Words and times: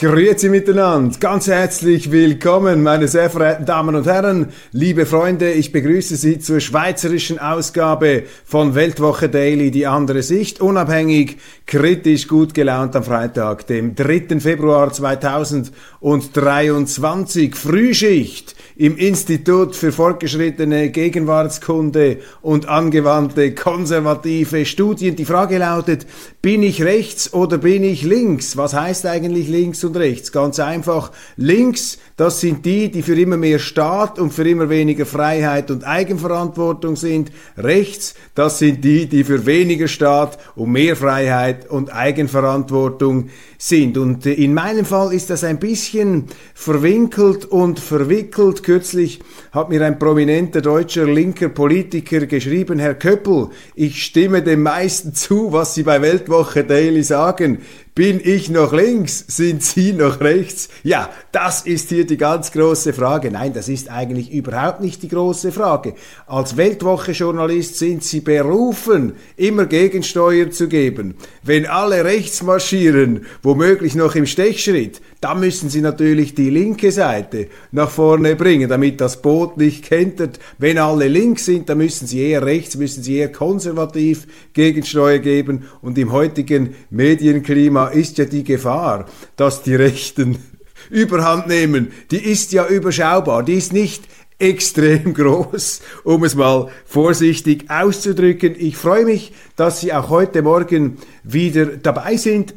Grüezi 0.00 0.48
miteinander, 0.48 1.18
ganz 1.18 1.48
herzlich 1.48 2.12
willkommen, 2.12 2.84
meine 2.84 3.08
sehr 3.08 3.30
verehrten 3.30 3.66
Damen 3.66 3.96
und 3.96 4.06
Herren, 4.06 4.52
liebe 4.70 5.06
Freunde, 5.06 5.50
ich 5.50 5.72
begrüße 5.72 6.14
Sie 6.14 6.38
zur 6.38 6.60
schweizerischen 6.60 7.40
Ausgabe 7.40 8.22
von 8.44 8.76
Weltwoche 8.76 9.28
Daily, 9.28 9.72
die 9.72 9.88
andere 9.88 10.22
Sicht, 10.22 10.60
unabhängig, 10.60 11.38
kritisch, 11.66 12.28
gut 12.28 12.54
gelaunt 12.54 12.94
am 12.94 13.02
Freitag, 13.02 13.66
dem 13.66 13.96
3. 13.96 14.38
Februar 14.38 14.92
2023, 14.92 17.56
Frühschicht 17.56 18.54
im 18.76 18.96
Institut 18.96 19.74
für 19.74 19.90
fortgeschrittene 19.90 20.90
Gegenwartskunde 20.90 22.18
und 22.40 22.68
angewandte 22.68 23.52
konservative 23.52 24.64
Studien. 24.64 25.16
Die 25.16 25.24
Frage 25.24 25.58
lautet, 25.58 26.06
bin 26.40 26.62
ich 26.62 26.84
rechts 26.84 27.34
oder 27.34 27.58
bin 27.58 27.82
ich 27.82 28.04
links? 28.04 28.56
Was 28.56 28.74
heißt 28.74 29.04
eigentlich 29.04 29.48
links 29.48 29.87
und 29.88 29.96
rechts? 29.96 30.30
Ganz 30.30 30.60
einfach, 30.60 31.10
links, 31.36 31.98
das 32.16 32.40
sind 32.40 32.64
die, 32.64 32.90
die 32.90 33.02
für 33.02 33.18
immer 33.20 33.36
mehr 33.36 33.58
Staat 33.58 34.18
und 34.18 34.32
für 34.32 34.48
immer 34.48 34.68
weniger 34.68 35.06
Freiheit 35.06 35.70
und 35.70 35.84
Eigenverantwortung 35.84 36.94
sind. 36.96 37.32
Rechts, 37.56 38.14
das 38.34 38.60
sind 38.60 38.84
die, 38.84 39.06
die 39.06 39.24
für 39.24 39.46
weniger 39.46 39.88
Staat 39.88 40.38
und 40.54 40.70
mehr 40.70 40.94
Freiheit 40.94 41.68
und 41.68 41.92
Eigenverantwortung 41.92 43.30
sind. 43.56 43.98
Und 43.98 44.24
äh, 44.26 44.32
in 44.34 44.54
meinem 44.54 44.84
Fall 44.84 45.12
ist 45.12 45.30
das 45.30 45.42
ein 45.42 45.58
bisschen 45.58 46.26
verwinkelt 46.54 47.44
und 47.44 47.80
verwickelt. 47.80 48.62
Kürzlich 48.62 49.20
hat 49.52 49.68
mir 49.68 49.84
ein 49.84 49.98
prominenter 49.98 50.60
deutscher 50.60 51.06
linker 51.06 51.48
Politiker 51.48 52.26
geschrieben, 52.26 52.78
Herr 52.78 52.94
Köppel, 52.94 53.48
ich 53.74 54.04
stimme 54.04 54.42
dem 54.42 54.62
meisten 54.62 55.14
zu, 55.14 55.52
was 55.52 55.74
Sie 55.74 55.82
bei 55.82 56.02
Weltwoche 56.02 56.64
Daily 56.64 57.02
sagen. 57.02 57.58
Bin 57.98 58.20
ich 58.22 58.48
noch 58.48 58.72
links? 58.72 59.24
Sind 59.26 59.60
Sie 59.60 59.92
noch 59.92 60.20
rechts? 60.20 60.68
Ja, 60.84 61.10
das 61.32 61.62
ist 61.62 61.88
hier 61.88 62.06
die 62.06 62.16
ganz 62.16 62.52
große 62.52 62.92
Frage. 62.92 63.28
Nein, 63.28 63.54
das 63.54 63.68
ist 63.68 63.90
eigentlich 63.90 64.30
überhaupt 64.30 64.80
nicht 64.80 65.02
die 65.02 65.08
große 65.08 65.50
Frage. 65.50 65.94
Als 66.28 66.56
Weltwoche-Journalist 66.56 67.76
sind 67.76 68.04
Sie 68.04 68.20
berufen, 68.20 69.14
immer 69.36 69.66
Gegensteuer 69.66 70.48
zu 70.52 70.68
geben. 70.68 71.16
Wenn 71.42 71.66
alle 71.66 72.04
rechts 72.04 72.40
marschieren, 72.44 73.26
womöglich 73.42 73.96
noch 73.96 74.14
im 74.14 74.26
Stechschritt, 74.26 75.00
da 75.20 75.34
müssen 75.34 75.68
Sie 75.68 75.80
natürlich 75.80 76.34
die 76.34 76.50
linke 76.50 76.92
Seite 76.92 77.48
nach 77.72 77.90
vorne 77.90 78.36
bringen, 78.36 78.68
damit 78.68 79.00
das 79.00 79.20
Boot 79.20 79.56
nicht 79.56 79.84
kentert. 79.84 80.38
Wenn 80.58 80.78
alle 80.78 81.08
links 81.08 81.46
sind, 81.46 81.68
dann 81.68 81.78
müssen 81.78 82.06
Sie 82.06 82.20
eher 82.20 82.46
rechts, 82.46 82.76
müssen 82.76 83.02
Sie 83.02 83.16
eher 83.16 83.32
konservativ 83.32 84.28
Gegensteuer 84.52 85.18
geben. 85.18 85.64
Und 85.82 85.98
im 85.98 86.12
heutigen 86.12 86.76
Medienklima 86.90 87.88
ist 87.88 88.18
ja 88.18 88.26
die 88.26 88.44
Gefahr, 88.44 89.06
dass 89.34 89.62
die 89.62 89.74
Rechten 89.74 90.38
überhand 90.90 91.48
nehmen. 91.48 91.88
Die 92.12 92.24
ist 92.24 92.52
ja 92.52 92.66
überschaubar, 92.68 93.42
die 93.42 93.54
ist 93.54 93.72
nicht 93.72 94.04
extrem 94.38 95.14
groß, 95.14 95.80
um 96.04 96.22
es 96.22 96.36
mal 96.36 96.68
vorsichtig 96.86 97.68
auszudrücken. 97.68 98.54
Ich 98.56 98.76
freue 98.76 99.04
mich, 99.04 99.32
dass 99.56 99.80
Sie 99.80 99.92
auch 99.92 100.10
heute 100.10 100.42
Morgen 100.42 100.98
wieder 101.24 101.66
dabei 101.66 102.16
sind. 102.16 102.54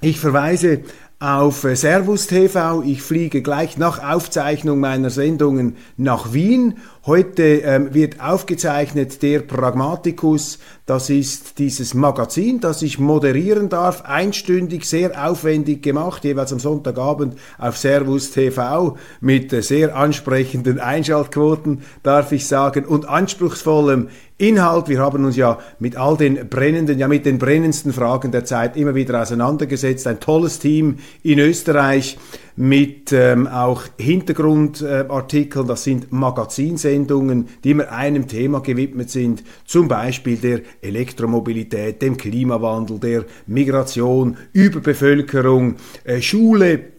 Ich 0.00 0.20
verweise 0.20 0.82
auf 1.20 1.64
äh, 1.64 1.74
Servus 1.74 2.28
TV. 2.28 2.82
Ich 2.82 3.02
fliege 3.02 3.42
gleich 3.42 3.76
nach 3.76 4.02
Aufzeichnung 4.02 4.78
meiner 4.78 5.10
Sendungen 5.10 5.76
nach 5.96 6.32
Wien 6.32 6.76
Heute 7.08 7.42
ähm, 7.42 7.94
wird 7.94 8.20
aufgezeichnet 8.20 9.22
der 9.22 9.40
Pragmaticus. 9.40 10.58
Das 10.84 11.08
ist 11.08 11.58
dieses 11.58 11.94
Magazin, 11.94 12.60
das 12.60 12.82
ich 12.82 12.98
moderieren 12.98 13.70
darf, 13.70 14.02
einstündig, 14.02 14.84
sehr 14.84 15.26
aufwendig 15.26 15.82
gemacht, 15.82 16.22
jeweils 16.24 16.52
am 16.52 16.58
Sonntagabend 16.58 17.38
auf 17.56 17.78
Servus 17.78 18.32
TV 18.32 18.98
mit 19.22 19.54
äh, 19.54 19.62
sehr 19.62 19.96
ansprechenden 19.96 20.80
Einschaltquoten, 20.80 21.80
darf 22.02 22.30
ich 22.32 22.46
sagen, 22.46 22.84
und 22.84 23.08
anspruchsvollem 23.08 24.10
Inhalt. 24.38 24.88
Wir 24.88 25.00
haben 25.00 25.24
uns 25.24 25.34
ja 25.34 25.58
mit 25.80 25.96
all 25.96 26.16
den 26.16 26.48
brennenden, 26.48 26.98
ja 26.98 27.08
mit 27.08 27.26
den 27.26 27.38
brennendsten 27.38 27.92
Fragen 27.92 28.30
der 28.30 28.44
Zeit 28.44 28.76
immer 28.76 28.94
wieder 28.94 29.20
auseinandergesetzt. 29.20 30.06
Ein 30.06 30.20
tolles 30.20 30.60
Team 30.60 30.98
in 31.24 31.40
Österreich 31.40 32.16
mit 32.54 33.12
ähm, 33.12 33.48
auch 33.48 33.82
Hintergrundartikeln, 33.98 35.64
äh, 35.64 35.68
das 35.68 35.82
sind 35.82 36.12
Magazinsendungen, 36.12 37.48
die 37.64 37.72
immer 37.72 37.90
einem 37.90 38.28
Thema 38.28 38.60
gewidmet 38.60 39.10
sind, 39.10 39.42
zum 39.64 39.88
Beispiel 39.88 40.36
der 40.36 40.60
Elektromobilität, 40.82 42.00
dem 42.00 42.16
Klimawandel, 42.16 43.00
der 43.00 43.24
Migration, 43.46 44.36
Überbevölkerung, 44.52 45.76
äh, 46.04 46.20
Schule, 46.20 46.97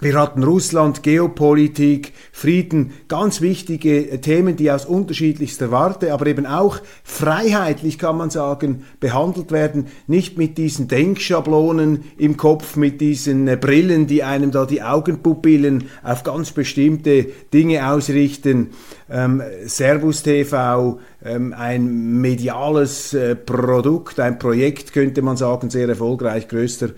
wir 0.00 0.18
hatten 0.18 0.42
Russland, 0.42 1.02
Geopolitik, 1.02 2.12
Frieden, 2.32 2.92
ganz 3.08 3.42
wichtige 3.42 4.10
äh, 4.10 4.18
Themen, 4.18 4.56
die 4.56 4.70
aus 4.70 4.86
unterschiedlichster 4.86 5.70
Warte, 5.70 6.14
aber 6.14 6.26
eben 6.26 6.46
auch 6.46 6.78
freiheitlich, 7.04 7.98
kann 7.98 8.16
man 8.16 8.30
sagen, 8.30 8.84
behandelt 8.98 9.52
werden. 9.52 9.88
Nicht 10.06 10.38
mit 10.38 10.56
diesen 10.56 10.88
Denkschablonen 10.88 12.04
im 12.16 12.38
Kopf, 12.38 12.76
mit 12.76 13.02
diesen 13.02 13.46
äh, 13.46 13.56
Brillen, 13.56 14.06
die 14.06 14.22
einem 14.22 14.52
da 14.52 14.64
die 14.64 14.82
Augenpupillen 14.82 15.84
auf 16.02 16.22
ganz 16.22 16.52
bestimmte 16.52 17.26
Dinge 17.52 17.90
ausrichten. 17.90 18.70
Ähm, 19.10 19.42
Servus 19.66 20.22
TV, 20.22 20.98
ähm, 21.22 21.52
ein 21.52 22.20
mediales 22.20 23.12
äh, 23.12 23.36
Produkt, 23.36 24.18
ein 24.18 24.38
Projekt, 24.38 24.94
könnte 24.94 25.20
man 25.20 25.36
sagen, 25.36 25.68
sehr 25.68 25.88
erfolgreich, 25.88 26.48
größter 26.48 26.90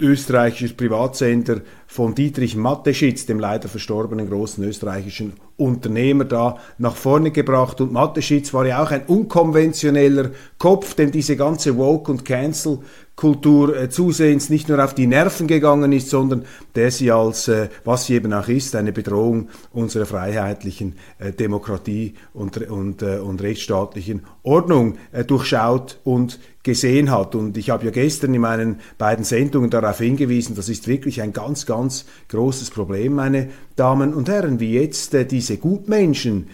österreichischer 0.00 0.74
Privatsender 0.74 1.60
von 1.86 2.14
Dietrich 2.14 2.56
Mateschitz, 2.56 3.26
dem 3.26 3.40
leider 3.40 3.68
verstorbenen 3.68 4.28
großen 4.28 4.62
österreichischen 4.64 5.32
Unternehmer, 5.56 6.24
da 6.24 6.56
nach 6.78 6.96
vorne 6.96 7.32
gebracht. 7.32 7.80
Und 7.80 7.92
Mateschitz 7.92 8.54
war 8.54 8.64
ja 8.66 8.82
auch 8.82 8.90
ein 8.90 9.02
unkonventioneller 9.06 10.30
Kopf, 10.58 10.94
dem 10.94 11.10
diese 11.10 11.36
ganze 11.36 11.76
Woke- 11.76 12.12
und 12.12 12.24
Cancel-Kultur 12.24 13.76
äh, 13.76 13.90
zusehends 13.90 14.50
nicht 14.50 14.68
nur 14.68 14.82
auf 14.82 14.94
die 14.94 15.06
Nerven 15.06 15.46
gegangen 15.46 15.92
ist, 15.92 16.10
sondern 16.10 16.44
der 16.74 16.90
sie 16.90 17.10
als, 17.10 17.48
äh, 17.48 17.68
was 17.84 18.06
sie 18.06 18.14
eben 18.14 18.32
auch 18.32 18.48
ist, 18.48 18.76
eine 18.76 18.92
Bedrohung 18.92 19.48
unserer 19.72 20.06
freiheitlichen 20.06 20.94
äh, 21.18 21.32
Demokratie 21.32 22.14
und, 22.32 22.56
und, 22.70 23.02
und 23.02 23.42
rechtsstaatlichen 23.42 24.22
Ordnung 24.42 24.96
durchschaut 25.26 25.98
und 26.04 26.38
gesehen 26.62 27.10
hat. 27.10 27.34
Und 27.34 27.56
ich 27.56 27.70
habe 27.70 27.84
ja 27.86 27.90
gestern 27.90 28.34
in 28.34 28.40
meinen 28.40 28.80
beiden 28.98 29.24
Sendungen 29.24 29.70
darauf 29.70 29.98
hingewiesen, 29.98 30.54
das 30.54 30.68
ist 30.68 30.88
wirklich 30.88 31.22
ein 31.22 31.32
ganz, 31.32 31.64
ganz 31.66 32.04
großes 32.28 32.70
Problem, 32.70 33.14
meine 33.14 33.48
Damen 33.76 34.12
und 34.12 34.28
Herren, 34.28 34.60
wie 34.60 34.74
jetzt 34.74 35.14
äh, 35.14 35.24
diese 35.24 35.56
Gutmenschen, 35.56 36.48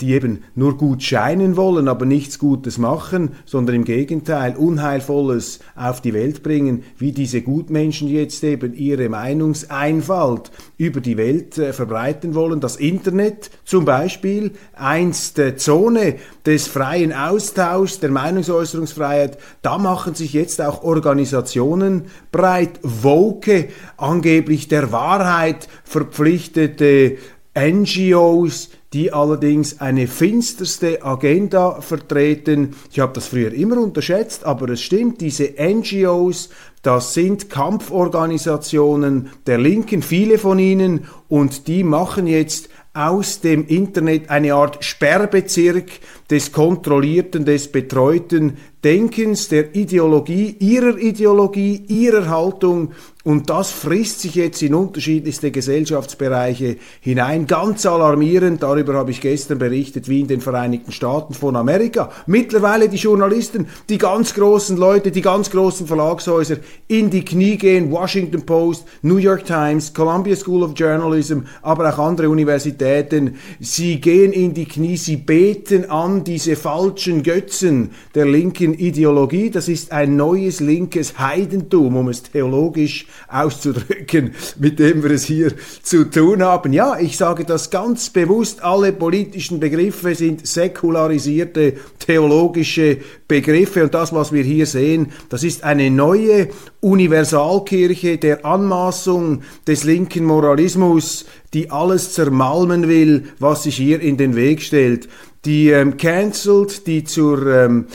die 0.00 0.12
eben 0.12 0.44
nur 0.54 0.76
gut 0.76 1.02
scheinen 1.02 1.56
wollen, 1.56 1.88
aber 1.88 2.06
nichts 2.06 2.38
Gutes 2.38 2.78
machen, 2.78 3.30
sondern 3.44 3.76
im 3.76 3.84
Gegenteil 3.84 4.56
Unheilvolles 4.56 5.60
auf 5.74 6.00
die 6.00 6.14
Welt 6.14 6.42
bringen, 6.42 6.84
wie 6.98 7.12
diese 7.12 7.42
Gutmenschen 7.42 8.08
jetzt 8.08 8.44
eben 8.44 8.74
ihre 8.74 9.08
Meinungseinfalt 9.08 10.50
über 10.76 11.00
die 11.00 11.16
Welt 11.16 11.58
äh, 11.58 11.72
verbreiten 11.72 12.34
wollen. 12.34 12.60
Das 12.60 12.76
Internet 12.76 13.50
zum 13.64 13.84
Beispiel, 13.84 14.52
einst 14.74 15.38
äh, 15.38 15.56
Zone 15.56 16.16
des 16.44 16.68
freien 16.68 17.12
Austauschs, 17.12 18.00
der 18.00 18.10
Meinungsäußerungsfreiheit, 18.10 19.38
da 19.62 19.78
machen 19.78 20.14
sich 20.14 20.32
jetzt 20.32 20.60
auch 20.60 20.82
Organisationen 20.82 22.04
breit, 22.30 22.78
Woke, 22.82 23.68
angeblich 23.96 24.68
der 24.68 24.92
Wahrheit 24.92 25.68
verpflichtet, 25.84 26.16
verpflichtete 26.16 27.18
NGOs, 27.56 28.70
die 28.96 29.12
allerdings 29.12 29.78
eine 29.78 30.06
finsterste 30.06 31.04
Agenda 31.04 31.82
vertreten. 31.82 32.74
Ich 32.90 32.98
habe 32.98 33.12
das 33.12 33.26
früher 33.26 33.52
immer 33.52 33.78
unterschätzt, 33.78 34.46
aber 34.46 34.70
es 34.70 34.80
stimmt, 34.80 35.20
diese 35.20 35.52
NGOs, 35.60 36.48
das 36.80 37.12
sind 37.12 37.50
Kampforganisationen 37.50 39.28
der 39.46 39.58
Linken, 39.58 40.00
viele 40.00 40.38
von 40.38 40.58
ihnen, 40.58 41.08
und 41.28 41.66
die 41.66 41.84
machen 41.84 42.26
jetzt 42.26 42.70
aus 42.94 43.42
dem 43.42 43.66
Internet 43.66 44.30
eine 44.30 44.54
Art 44.54 44.82
Sperrbezirk 44.82 45.90
des 46.30 46.50
kontrollierten, 46.52 47.44
des 47.44 47.70
betreuten 47.70 48.54
Denkens, 48.82 49.48
der 49.48 49.76
Ideologie, 49.76 50.56
ihrer 50.58 50.96
Ideologie, 50.96 51.84
ihrer 51.88 52.30
Haltung 52.30 52.92
und 53.26 53.50
das 53.50 53.72
frisst 53.72 54.20
sich 54.20 54.36
jetzt 54.36 54.62
in 54.62 54.72
unterschiedlichste 54.72 55.50
Gesellschaftsbereiche 55.50 56.76
hinein. 57.00 57.48
Ganz 57.48 57.84
alarmierend, 57.84 58.62
darüber 58.62 58.94
habe 58.94 59.10
ich 59.10 59.20
gestern 59.20 59.58
berichtet, 59.58 60.08
wie 60.08 60.20
in 60.20 60.28
den 60.28 60.40
Vereinigten 60.40 60.92
Staaten 60.92 61.34
von 61.34 61.56
Amerika. 61.56 62.12
Mittlerweile 62.26 62.88
die 62.88 62.98
Journalisten, 62.98 63.66
die 63.88 63.98
ganz 63.98 64.32
großen 64.32 64.76
Leute, 64.76 65.10
die 65.10 65.22
ganz 65.22 65.50
großen 65.50 65.88
Verlagshäuser 65.88 66.58
in 66.86 67.10
die 67.10 67.24
Knie 67.24 67.56
gehen. 67.56 67.90
Washington 67.90 68.46
Post, 68.46 68.86
New 69.02 69.16
York 69.16 69.44
Times, 69.44 69.92
Columbia 69.92 70.36
School 70.36 70.62
of 70.62 70.74
Journalism, 70.76 71.40
aber 71.62 71.92
auch 71.92 71.98
andere 71.98 72.30
Universitäten. 72.30 73.38
Sie 73.58 74.00
gehen 74.00 74.32
in 74.32 74.54
die 74.54 74.66
Knie, 74.66 74.96
sie 74.96 75.16
beten 75.16 75.90
an 75.90 76.22
diese 76.22 76.54
falschen 76.54 77.24
Götzen 77.24 77.90
der 78.14 78.26
linken 78.26 78.72
Ideologie. 78.72 79.50
Das 79.50 79.66
ist 79.66 79.90
ein 79.90 80.14
neues 80.14 80.60
linkes 80.60 81.18
Heidentum, 81.18 81.96
um 81.96 82.08
es 82.08 82.22
theologisch 82.22 83.08
auszudrücken, 83.28 84.32
mit 84.58 84.78
dem 84.78 85.02
wir 85.02 85.10
es 85.10 85.24
hier 85.24 85.52
zu 85.82 86.04
tun 86.10 86.42
haben. 86.42 86.72
Ja, 86.72 86.98
ich 86.98 87.16
sage 87.16 87.44
das 87.44 87.70
ganz 87.70 88.10
bewusst, 88.10 88.62
alle 88.62 88.92
politischen 88.92 89.60
Begriffe 89.60 90.14
sind 90.14 90.46
säkularisierte 90.46 91.74
theologische 91.98 92.98
Begriffe 93.28 93.84
und 93.84 93.94
das, 93.94 94.12
was 94.12 94.32
wir 94.32 94.42
hier 94.42 94.66
sehen, 94.66 95.12
das 95.28 95.42
ist 95.42 95.64
eine 95.64 95.90
neue 95.90 96.48
Universalkirche 96.80 98.18
der 98.18 98.44
Anmaßung 98.44 99.42
des 99.66 99.84
linken 99.84 100.24
Moralismus, 100.24 101.26
die 101.52 101.70
alles 101.70 102.12
zermalmen 102.12 102.88
will, 102.88 103.24
was 103.38 103.64
sich 103.64 103.76
hier 103.76 104.00
in 104.00 104.16
den 104.16 104.36
Weg 104.36 104.62
stellt, 104.62 105.08
die 105.44 105.70
ähm, 105.70 105.96
cancelt, 105.96 106.86
die 106.86 107.04
zur 107.04 107.46
ähm, 107.46 107.86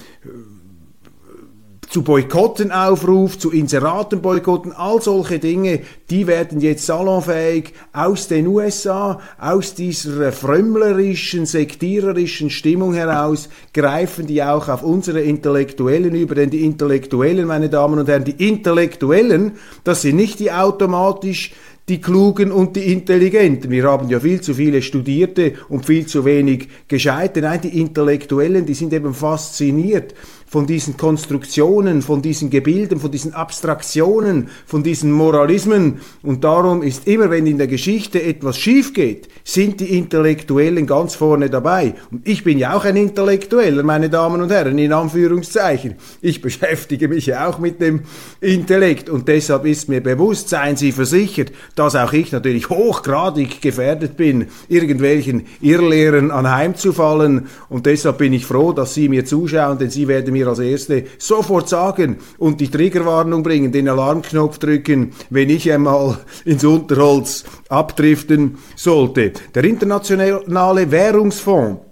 zu 1.91 2.03
Boykotten 2.03 2.71
aufruft, 2.71 3.41
zu 3.41 3.51
Inseraten 3.51 4.21
boykotten, 4.21 4.71
all 4.71 5.01
solche 5.01 5.39
Dinge, 5.39 5.81
die 6.09 6.25
werden 6.25 6.61
jetzt 6.61 6.85
salonfähig 6.85 7.73
aus 7.91 8.29
den 8.29 8.47
USA, 8.47 9.19
aus 9.37 9.75
dieser 9.75 10.31
frömmlerischen, 10.31 11.45
sektiererischen 11.45 12.49
Stimmung 12.49 12.93
heraus, 12.93 13.49
greifen 13.73 14.25
die 14.25 14.41
auch 14.41 14.69
auf 14.69 14.83
unsere 14.83 15.19
Intellektuellen 15.19 16.15
über, 16.15 16.33
denn 16.33 16.49
die 16.49 16.63
Intellektuellen, 16.63 17.45
meine 17.45 17.67
Damen 17.67 17.99
und 17.99 18.07
Herren, 18.07 18.23
die 18.23 18.47
Intellektuellen, 18.47 19.51
das 19.83 20.03
sind 20.03 20.15
nicht 20.15 20.39
die 20.39 20.51
automatisch 20.53 21.51
die 21.89 21.99
Klugen 21.99 22.53
und 22.53 22.77
die 22.77 22.93
Intelligenten. 22.93 23.69
Wir 23.69 23.83
haben 23.83 24.07
ja 24.07 24.19
viel 24.19 24.39
zu 24.39 24.53
viele 24.53 24.81
Studierte 24.81 25.55
und 25.67 25.85
viel 25.85 26.05
zu 26.05 26.23
wenig 26.23 26.69
Gescheite. 26.87 27.41
Nein, 27.41 27.59
die 27.61 27.81
Intellektuellen, 27.81 28.65
die 28.65 28.75
sind 28.75 28.93
eben 28.93 29.13
fasziniert 29.13 30.13
von 30.51 30.67
diesen 30.67 30.97
Konstruktionen, 30.97 32.01
von 32.01 32.21
diesen 32.21 32.49
Gebilden, 32.49 32.99
von 32.99 33.09
diesen 33.09 33.33
Abstraktionen, 33.33 34.49
von 34.65 34.83
diesen 34.83 35.09
Moralismen. 35.09 36.01
Und 36.23 36.43
darum 36.43 36.83
ist 36.83 37.07
immer, 37.07 37.29
wenn 37.29 37.47
in 37.47 37.57
der 37.57 37.67
Geschichte 37.67 38.21
etwas 38.21 38.57
schief 38.57 38.93
geht, 38.93 39.29
sind 39.45 39.79
die 39.79 39.97
Intellektuellen 39.97 40.85
ganz 40.85 41.15
vorne 41.15 41.49
dabei. 41.49 41.93
Und 42.11 42.27
ich 42.27 42.43
bin 42.43 42.57
ja 42.57 42.75
auch 42.75 42.83
ein 42.83 42.97
Intellektueller, 42.97 43.83
meine 43.83 44.09
Damen 44.09 44.41
und 44.41 44.51
Herren, 44.51 44.77
in 44.77 44.91
Anführungszeichen. 44.91 45.95
Ich 46.21 46.41
beschäftige 46.41 47.07
mich 47.07 47.27
ja 47.27 47.47
auch 47.47 47.57
mit 47.57 47.79
dem 47.79 48.01
Intellekt 48.41 49.09
und 49.09 49.29
deshalb 49.29 49.65
ist 49.65 49.87
mir 49.87 50.01
bewusst, 50.01 50.49
seien 50.49 50.75
Sie 50.75 50.91
versichert, 50.91 51.53
dass 51.75 51.95
auch 51.95 52.11
ich 52.11 52.33
natürlich 52.33 52.69
hochgradig 52.69 53.61
gefährdet 53.61 54.17
bin, 54.17 54.47
irgendwelchen 54.67 55.43
Irrlehren 55.61 56.29
anheimzufallen. 56.29 57.47
Und 57.69 57.85
deshalb 57.85 58.17
bin 58.17 58.33
ich 58.33 58.45
froh, 58.45 58.73
dass 58.73 58.93
Sie 58.93 59.07
mir 59.07 59.23
zuschauen, 59.23 59.77
denn 59.77 59.89
Sie 59.89 60.09
werden 60.09 60.33
mir 60.33 60.40
mir 60.41 60.47
als 60.49 60.59
Erste 60.59 61.05
sofort 61.17 61.69
sagen 61.69 62.17
und 62.37 62.59
die 62.59 62.69
Triggerwarnung 62.69 63.43
bringen, 63.43 63.71
den 63.71 63.87
Alarmknopf 63.87 64.57
drücken, 64.57 65.13
wenn 65.29 65.49
ich 65.49 65.71
einmal 65.71 66.17
ins 66.45 66.63
Unterholz 66.63 67.43
abdriften 67.69 68.57
sollte. 68.75 69.33
Der 69.53 69.63
internationale 69.63 70.91
Währungsfonds 70.91 71.90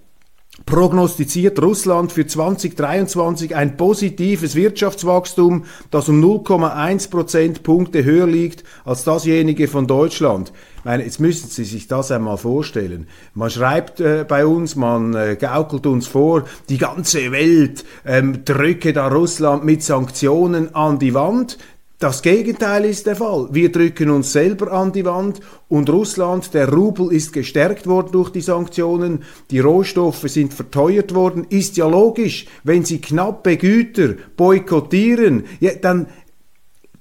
prognostiziert 0.69 1.59
Russland 1.61 2.11
für 2.11 2.27
2023 2.27 3.55
ein 3.55 3.75
positives 3.75 4.53
Wirtschaftswachstum, 4.53 5.65
das 5.89 6.07
um 6.09 6.23
0,1 6.23 7.09
Prozentpunkte 7.09 8.03
höher 8.03 8.27
liegt 8.27 8.63
als 8.85 9.03
dasjenige 9.03 9.67
von 9.67 9.87
Deutschland. 9.87 10.53
Ich 10.77 10.85
meine, 10.85 11.03
jetzt 11.03 11.19
müssen 11.19 11.49
Sie 11.49 11.63
sich 11.63 11.87
das 11.87 12.11
einmal 12.11 12.37
vorstellen. 12.37 13.07
Man 13.33 13.49
schreibt 13.49 13.99
äh, 13.99 14.25
bei 14.27 14.45
uns, 14.45 14.75
man 14.75 15.15
äh, 15.15 15.35
gaukelt 15.39 15.87
uns 15.87 16.05
vor, 16.05 16.45
die 16.69 16.77
ganze 16.77 17.31
Welt 17.31 17.83
ähm, 18.05 18.45
drücke 18.45 18.93
da 18.93 19.07
Russland 19.07 19.65
mit 19.65 19.81
Sanktionen 19.83 20.75
an 20.75 20.99
die 20.99 21.15
Wand. 21.15 21.57
Das 21.99 22.21
Gegenteil 22.21 22.85
ist 22.85 23.07
der 23.07 23.17
Fall. 23.17 23.49
Wir 23.51 23.73
drücken 23.73 24.09
uns 24.09 24.31
selber 24.31 24.71
an 24.71 24.93
die 24.93 25.03
Wand 25.03 25.41
und 25.67 25.89
Russland, 25.89 26.53
der 26.53 26.71
Rubel 26.71 27.11
ist 27.11 27.33
gestärkt 27.33 27.87
worden 27.87 28.13
durch 28.13 28.29
die 28.29 28.39
Sanktionen, 28.39 29.23
die 29.51 29.59
Rohstoffe 29.59 30.23
sind 30.29 30.53
verteuert 30.53 31.13
worden. 31.13 31.45
Ist 31.49 31.75
ja 31.75 31.89
logisch, 31.89 32.45
wenn 32.63 32.85
sie 32.85 33.01
knappe 33.01 33.57
Güter 33.57 34.13
boykottieren, 34.37 35.43
ja, 35.59 35.71
dann 35.75 36.07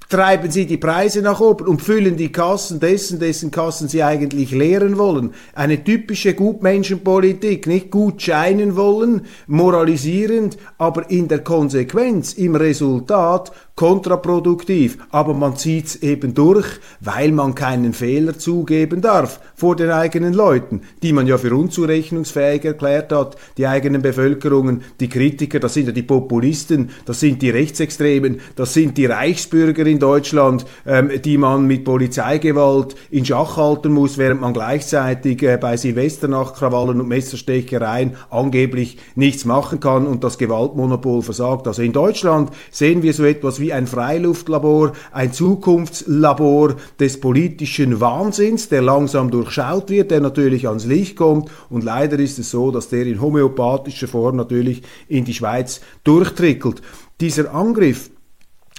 treiben 0.08 0.50
sie 0.50 0.66
die 0.66 0.78
Preise 0.78 1.20
nach 1.20 1.40
oben 1.40 1.66
und 1.66 1.82
füllen 1.82 2.16
die 2.16 2.32
Kassen 2.32 2.80
dessen, 2.80 3.18
dessen 3.18 3.50
Kassen 3.50 3.88
sie 3.88 4.02
eigentlich 4.02 4.52
leeren 4.52 4.96
wollen. 4.96 5.34
Eine 5.54 5.84
typische 5.84 6.34
Gutmenschenpolitik, 6.34 7.66
nicht? 7.66 7.90
Gut 7.90 8.22
scheinen 8.22 8.76
wollen, 8.76 9.26
moralisierend, 9.46 10.56
aber 10.78 11.10
in 11.10 11.28
der 11.28 11.40
Konsequenz, 11.40 12.32
im 12.32 12.54
Resultat 12.54 13.52
kontraproduktiv, 13.78 14.98
aber 15.10 15.34
man 15.34 15.54
zieht 15.54 15.86
es 15.86 16.02
eben 16.02 16.34
durch, 16.34 16.66
weil 16.98 17.30
man 17.30 17.54
keinen 17.54 17.92
Fehler 17.92 18.36
zugeben 18.36 19.00
darf 19.02 19.38
vor 19.54 19.76
den 19.76 19.90
eigenen 19.90 20.34
Leuten, 20.34 20.80
die 21.04 21.12
man 21.12 21.28
ja 21.28 21.38
für 21.38 21.54
unzurechnungsfähig 21.54 22.64
erklärt 22.64 23.12
hat, 23.12 23.36
die 23.56 23.68
eigenen 23.68 24.02
Bevölkerungen, 24.02 24.82
die 24.98 25.08
Kritiker, 25.08 25.60
das 25.60 25.74
sind 25.74 25.86
ja 25.86 25.92
die 25.92 26.02
Populisten, 26.02 26.90
das 27.04 27.20
sind 27.20 27.40
die 27.40 27.50
Rechtsextremen, 27.50 28.40
das 28.56 28.74
sind 28.74 28.98
die 28.98 29.06
Reichsbürger 29.06 29.86
Deutschland, 30.00 30.66
ähm, 30.86 31.10
die 31.24 31.38
man 31.38 31.66
mit 31.66 31.84
Polizeigewalt 31.84 32.96
in 33.10 33.24
Schach 33.24 33.56
halten 33.56 33.92
muss, 33.92 34.18
während 34.18 34.40
man 34.40 34.52
gleichzeitig 34.52 35.40
äh, 35.44 35.56
bei 35.56 35.76
Silvesternacht-Krawallen 35.76 37.00
und 37.00 37.08
Messerstechereien 37.08 38.16
angeblich 38.28 38.98
nichts 39.14 39.44
machen 39.44 39.78
kann 39.78 40.04
und 40.04 40.24
das 40.24 40.36
Gewaltmonopol 40.36 41.22
versagt. 41.22 41.68
Also 41.68 41.82
in 41.82 41.92
Deutschland 41.92 42.50
sehen 42.72 43.04
wir 43.04 43.12
so 43.12 43.24
etwas 43.24 43.60
wie 43.60 43.68
wie 43.68 43.74
ein 43.74 43.86
Freiluftlabor, 43.86 44.92
ein 45.12 45.30
Zukunftslabor 45.34 46.76
des 46.98 47.20
politischen 47.20 48.00
Wahnsinns, 48.00 48.70
der 48.70 48.80
langsam 48.80 49.30
durchschaut 49.30 49.90
wird, 49.90 50.10
der 50.10 50.20
natürlich 50.20 50.66
ans 50.68 50.86
Licht 50.86 51.16
kommt. 51.16 51.50
Und 51.68 51.84
leider 51.84 52.18
ist 52.18 52.38
es 52.38 52.50
so, 52.50 52.70
dass 52.70 52.88
der 52.88 53.04
in 53.04 53.20
homöopathischer 53.20 54.08
Form 54.08 54.36
natürlich 54.36 54.80
in 55.06 55.26
die 55.26 55.34
Schweiz 55.34 55.82
durchtrickelt. 56.02 56.80
Dieser 57.20 57.52
Angriff 57.52 58.08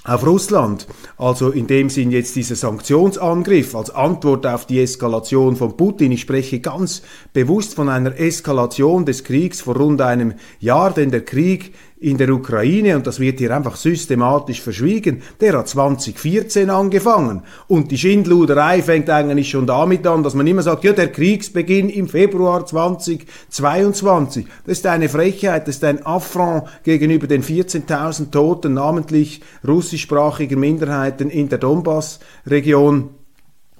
auf 0.04 0.26
Russland, 0.26 0.86
also 1.18 1.50
in 1.50 1.66
dem 1.66 1.90
Sinn 1.90 2.10
jetzt 2.10 2.34
dieser 2.34 2.56
Sanktionsangriff 2.56 3.74
als 3.74 3.90
Antwort 3.90 4.46
auf 4.46 4.64
die 4.66 4.80
Eskalation 4.80 5.56
von 5.56 5.76
Putin. 5.76 6.12
Ich 6.12 6.22
spreche 6.22 6.60
ganz 6.60 7.02
bewusst 7.34 7.74
von 7.74 7.90
einer 7.90 8.18
Eskalation 8.18 9.04
des 9.04 9.24
Kriegs 9.24 9.60
vor 9.60 9.76
rund 9.76 10.00
einem 10.00 10.34
Jahr, 10.58 10.92
denn 10.92 11.10
der 11.10 11.24
Krieg 11.24 11.74
in 12.00 12.16
der 12.16 12.30
Ukraine, 12.30 12.96
und 12.96 13.06
das 13.06 13.20
wird 13.20 13.38
hier 13.38 13.54
einfach 13.54 13.76
systematisch 13.76 14.62
verschwiegen, 14.62 15.22
der 15.40 15.58
hat 15.58 15.68
2014 15.68 16.70
angefangen. 16.70 17.42
Und 17.68 17.90
die 17.90 17.98
Schindluderei 17.98 18.82
fängt 18.82 19.10
eigentlich 19.10 19.50
schon 19.50 19.66
damit 19.66 20.06
an, 20.06 20.22
dass 20.22 20.34
man 20.34 20.46
immer 20.46 20.62
sagt, 20.62 20.84
ja, 20.84 20.92
der 20.92 21.12
Kriegsbeginn 21.12 21.90
im 21.90 22.08
Februar 22.08 22.64
2022. 22.64 24.46
Das 24.64 24.78
ist 24.78 24.86
eine 24.86 25.10
Frechheit, 25.10 25.68
das 25.68 25.76
ist 25.76 25.84
ein 25.84 26.04
Affront 26.06 26.64
gegenüber 26.84 27.26
den 27.26 27.42
14.000 27.42 28.30
Toten, 28.30 28.74
namentlich 28.74 29.42
russischsprachiger 29.66 30.56
Minderheiten 30.56 31.28
in 31.28 31.50
der 31.50 31.58
Donbass-Region 31.58 33.10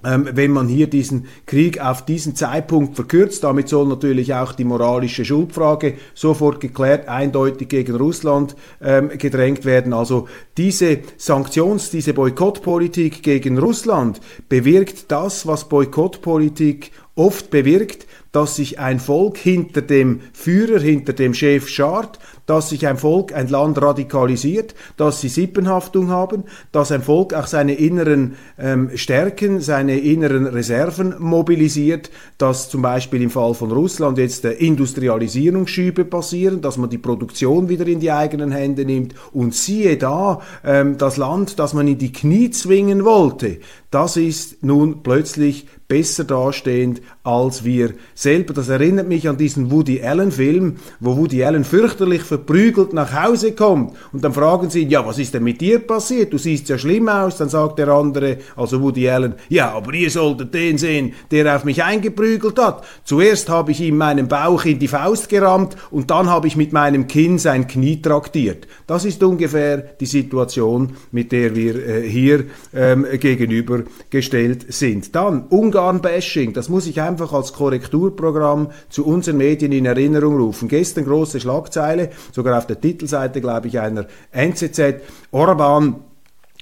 wenn 0.03 0.51
man 0.51 0.69
hier 0.69 0.87
diesen 0.87 1.27
Krieg 1.47 1.81
auf 1.81 2.05
diesen 2.05 2.35
Zeitpunkt 2.35 2.97
verkürzt. 2.97 3.45
Damit 3.45 3.69
soll 3.69 3.87
natürlich 3.87 4.35
auch 4.35 4.53
die 4.53 4.65
moralische 4.65 5.25
Schuldfrage 5.25 5.95
sofort 6.15 6.61
geklärt, 6.61 7.09
eindeutig 7.09 7.69
gegen 7.69 7.97
Russland 7.97 8.57
ähm, 8.81 9.11
gedrängt 9.17 9.65
werden. 9.65 9.93
Also 9.93 10.29
diese 10.57 10.99
Sanktions-, 11.19 11.91
diese 11.91 12.15
Boykottpolitik 12.15 13.23
gegen 13.23 13.59
Russland 13.59 14.21
bewirkt 14.49 15.11
das, 15.11 15.47
was 15.47 15.69
Boykottpolitik 15.69 16.93
oft 17.15 17.51
bewirkt, 17.51 18.07
dass 18.33 18.57
sich 18.57 18.79
ein 18.79 19.01
Volk 19.01 19.37
hinter 19.37 19.83
dem 19.83 20.21
Führer, 20.33 20.81
hinter 20.81 21.13
dem 21.13 21.35
Chef 21.35 21.69
schart, 21.69 22.19
dass 22.51 22.71
sich 22.71 22.89
ein 22.89 22.97
Volk, 22.97 23.33
ein 23.33 23.47
Land 23.47 23.81
radikalisiert, 23.81 24.75
dass 24.97 25.21
sie 25.21 25.29
Sippenhaftung 25.29 26.09
haben, 26.09 26.43
dass 26.73 26.91
ein 26.91 27.01
Volk 27.01 27.33
auch 27.33 27.47
seine 27.47 27.75
inneren 27.75 28.35
ähm, 28.59 28.91
Stärken, 28.97 29.61
seine 29.61 30.01
inneren 30.01 30.49
Reserven 30.49 31.15
mobilisiert, 31.21 32.11
dass 32.39 32.69
zum 32.69 32.83
Beispiel 32.83 33.23
im 33.23 33.31
Fall 33.31 33.55
von 33.55 33.71
Russland 33.71 34.19
jetzt 34.19 34.45
äh, 34.45 34.51
Industrialisierungsschübe 34.51 36.05
passieren, 36.05 36.61
dass 36.61 36.77
man 36.77 36.91
die 36.91 36.99
Produktion 36.99 37.69
wieder 37.69 37.87
in 37.87 38.01
die 38.01 38.11
eigenen 38.11 38.51
Hände 38.51 38.85
nimmt. 38.85 39.15
Und 39.33 39.55
siehe 39.55 39.97
da, 39.97 40.41
ähm, 40.65 40.99
das 40.99 41.19
Land, 41.19 41.61
das 41.61 41.73
man 41.73 41.87
in 41.87 41.99
die 41.99 42.11
Knie 42.11 42.51
zwingen 42.51 43.05
wollte, 43.05 43.61
das 43.93 44.17
ist 44.17 44.65
nun 44.65 45.05
plötzlich 45.05 45.69
besser 45.87 46.25
dastehend 46.25 47.01
als 47.23 47.65
wir 47.65 47.95
selber. 48.15 48.55
Das 48.55 48.69
erinnert 48.69 49.09
mich 49.09 49.29
an 49.29 49.37
diesen 49.37 49.71
Woody 49.71 50.03
Allen-Film, 50.03 50.77
wo 51.01 51.17
Woody 51.17 51.45
Allen 51.45 51.65
fürchterlich 51.65 52.23
verprügelt 52.23 52.93
nach 52.93 53.13
Hause 53.13 53.53
kommt. 53.53 53.95
Und 54.13 54.25
dann 54.25 54.33
fragen 54.33 54.71
sie 54.71 54.83
ihn, 54.83 54.91
ja, 54.91 55.07
was 55.07 55.19
ist 55.19 55.35
denn 55.35 55.45
mit 55.45 55.61
dir 55.61 55.81
passiert? 55.81 56.33
Du 56.33 56.39
siehst 56.39 56.69
ja 56.69 56.79
schlimm 56.79 57.09
aus. 57.09 57.37
Dann 57.37 57.51
sagt 57.51 57.79
der 57.79 57.89
andere, 57.89 58.39
also 58.57 58.81
Woody 58.81 59.09
Allen, 59.09 59.35
ja, 59.49 59.73
aber 59.73 59.93
ihr 59.93 60.11
solltet 60.11 60.55
den 60.55 60.79
sehen, 60.79 61.13
der 61.31 61.55
auf 61.55 61.65
mich 61.65 61.85
eingeprügelt 61.85 62.59
hat. 62.59 62.85
Zuerst 63.05 63.49
habe 63.49 63.73
ich 63.73 63.81
ihm 63.81 63.99
meinen 63.99 64.29
Bauch 64.29 64.65
in 64.65 64.79
die 64.79 64.89
Faust 64.89 65.29
gerammt 65.29 65.77
und 65.91 66.11
dann 66.11 66.29
habe 66.31 66.47
ich 66.47 66.57
mit 66.57 66.73
meinem 66.73 67.07
Kinn 67.07 67.39
sein 67.39 67.67
Knie 67.67 68.01
traktiert. 68.01 68.67
Das 68.87 69.05
ist 69.05 69.23
ungefähr 69.23 69.79
die 69.79 70.07
Situation, 70.07 70.95
mit 71.13 71.33
der 71.33 71.55
wir 71.55 71.77
äh, 71.77 72.09
hier 72.09 72.45
ähm, 72.75 73.07
gegenübergestellt 73.13 74.73
sind. 74.73 75.15
Dann 75.15 75.45
Ungarn-Bashing, 75.49 76.53
das 76.53 76.69
muss 76.69 76.87
ich 76.87 77.01
einfach 77.11 77.33
als 77.33 77.53
Korrekturprogramm 77.53 78.71
zu 78.89 79.05
unseren 79.05 79.37
Medien 79.37 79.73
in 79.73 79.87
Erinnerung 79.87 80.37
rufen. 80.37 80.69
Gestern 80.69 81.05
große 81.05 81.41
Schlagzeile, 81.41 82.11
sogar 82.33 82.57
auf 82.57 82.67
der 82.67 82.81
Titelseite, 82.81 83.41
glaube 83.41 83.69
ich, 83.69 83.79
einer 83.79 84.07
NZZ. 84.33 85.03
Orban 85.33 85.97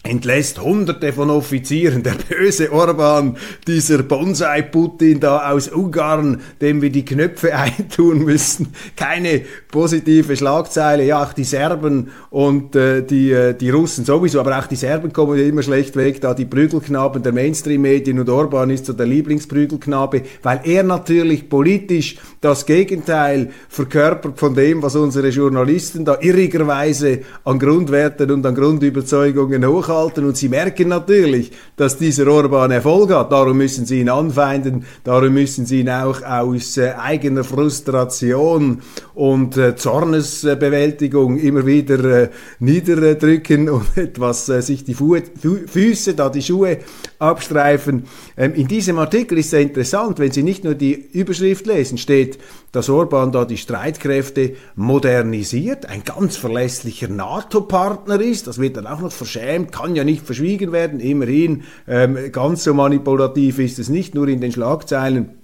entlässt 0.04 0.60
hunderte 0.60 1.12
von 1.12 1.28
Offizieren, 1.30 2.02
der 2.02 2.14
böse 2.14 2.72
Orban, 2.72 3.36
dieser 3.66 4.02
Bonsai-Putin 4.02 5.20
da 5.20 5.50
aus 5.50 5.68
Ungarn, 5.68 6.40
dem 6.60 6.80
wir 6.80 6.90
die 6.90 7.04
Knöpfe 7.04 7.54
eintun 7.56 8.24
müssen. 8.24 8.68
Keine 8.96 9.42
positive 9.70 10.36
Schlagzeile. 10.36 11.04
Ja, 11.04 11.22
auch 11.22 11.32
die 11.32 11.44
Serben 11.44 12.10
und 12.30 12.74
äh, 12.76 13.02
die, 13.02 13.32
äh, 13.32 13.54
die 13.54 13.70
Russen 13.70 14.04
sowieso, 14.04 14.40
aber 14.40 14.58
auch 14.58 14.66
die 14.66 14.76
Serben 14.76 15.12
kommen 15.12 15.38
ja 15.38 15.44
immer 15.44 15.62
schlecht 15.62 15.96
weg, 15.96 16.20
da 16.20 16.32
die 16.32 16.46
Prügelknaben 16.46 17.22
der 17.22 17.32
Mainstream-Medien 17.32 18.18
und 18.20 18.28
Orban 18.30 18.70
ist 18.70 18.86
so 18.86 18.92
der 18.92 19.06
Lieblingsprügelknabe, 19.06 20.22
weil 20.42 20.60
er 20.64 20.84
natürlich 20.84 21.48
politisch 21.48 22.16
das 22.40 22.66
Gegenteil 22.66 23.50
verkörpert 23.68 24.38
von 24.38 24.54
dem, 24.54 24.82
was 24.82 24.94
unsere 24.96 25.28
Journalisten 25.28 26.04
da 26.04 26.18
irrigerweise 26.20 27.20
an 27.44 27.58
Grundwerten 27.58 28.30
und 28.30 28.46
an 28.46 28.54
Grundüberzeugungen 28.54 29.64
hochhalten. 29.88 30.24
Und 30.24 30.36
sie 30.36 30.48
merken 30.48 30.88
natürlich, 30.88 31.52
dass 31.76 31.96
dieser 31.96 32.26
Orban 32.28 32.70
Erfolg 32.70 33.10
hat. 33.10 33.32
Darum 33.32 33.58
müssen 33.58 33.86
sie 33.86 34.00
ihn 34.00 34.08
anfeinden, 34.08 34.84
darum 35.04 35.34
müssen 35.34 35.66
sie 35.66 35.80
ihn 35.80 35.90
auch 35.90 36.22
aus 36.22 36.76
äh, 36.76 36.92
eigener 36.92 37.44
Frustration 37.44 38.82
und 39.14 39.56
äh, 39.56 39.76
Zornesbewältigung 39.76 41.38
immer 41.38 41.66
wieder 41.66 42.22
äh, 42.22 42.28
niederdrücken 42.58 43.68
und 43.70 43.96
etwas 43.96 44.48
äh, 44.48 44.62
sich 44.62 44.84
die 44.84 44.94
Fu 44.94 45.16
Füße, 45.66 46.14
da 46.14 46.28
die 46.28 46.42
Schuhe 46.42 46.78
abstreifen. 47.18 48.04
Ähm, 48.36 48.54
in 48.54 48.68
diesem 48.68 48.98
Artikel 48.98 49.38
ist 49.38 49.50
sehr 49.50 49.60
interessant, 49.60 50.18
wenn 50.18 50.30
Sie 50.30 50.42
nicht 50.42 50.64
nur 50.64 50.74
die 50.74 50.94
Überschrift 50.94 51.66
lesen, 51.66 51.98
steht, 51.98 52.38
dass 52.72 52.88
Orban 52.88 53.32
da 53.32 53.44
die 53.44 53.56
Streitkräfte 53.56 54.54
modernisiert, 54.76 55.86
ein 55.86 56.04
ganz 56.04 56.36
verlässlicher 56.36 57.08
NATO-Partner 57.08 58.20
ist, 58.20 58.46
das 58.46 58.58
wird 58.58 58.76
dann 58.76 58.86
auch 58.86 59.00
noch 59.00 59.12
verschämt, 59.12 59.72
kann 59.78 59.94
ja 59.94 60.04
nicht 60.04 60.24
verschwiegen 60.24 60.72
werden, 60.72 61.00
immerhin, 61.00 61.62
ähm, 61.86 62.16
ganz 62.32 62.64
so 62.64 62.74
manipulativ 62.74 63.58
ist 63.58 63.78
es 63.78 63.88
nicht 63.88 64.14
nur 64.14 64.28
in 64.28 64.40
den 64.40 64.52
Schlagzeilen. 64.52 65.37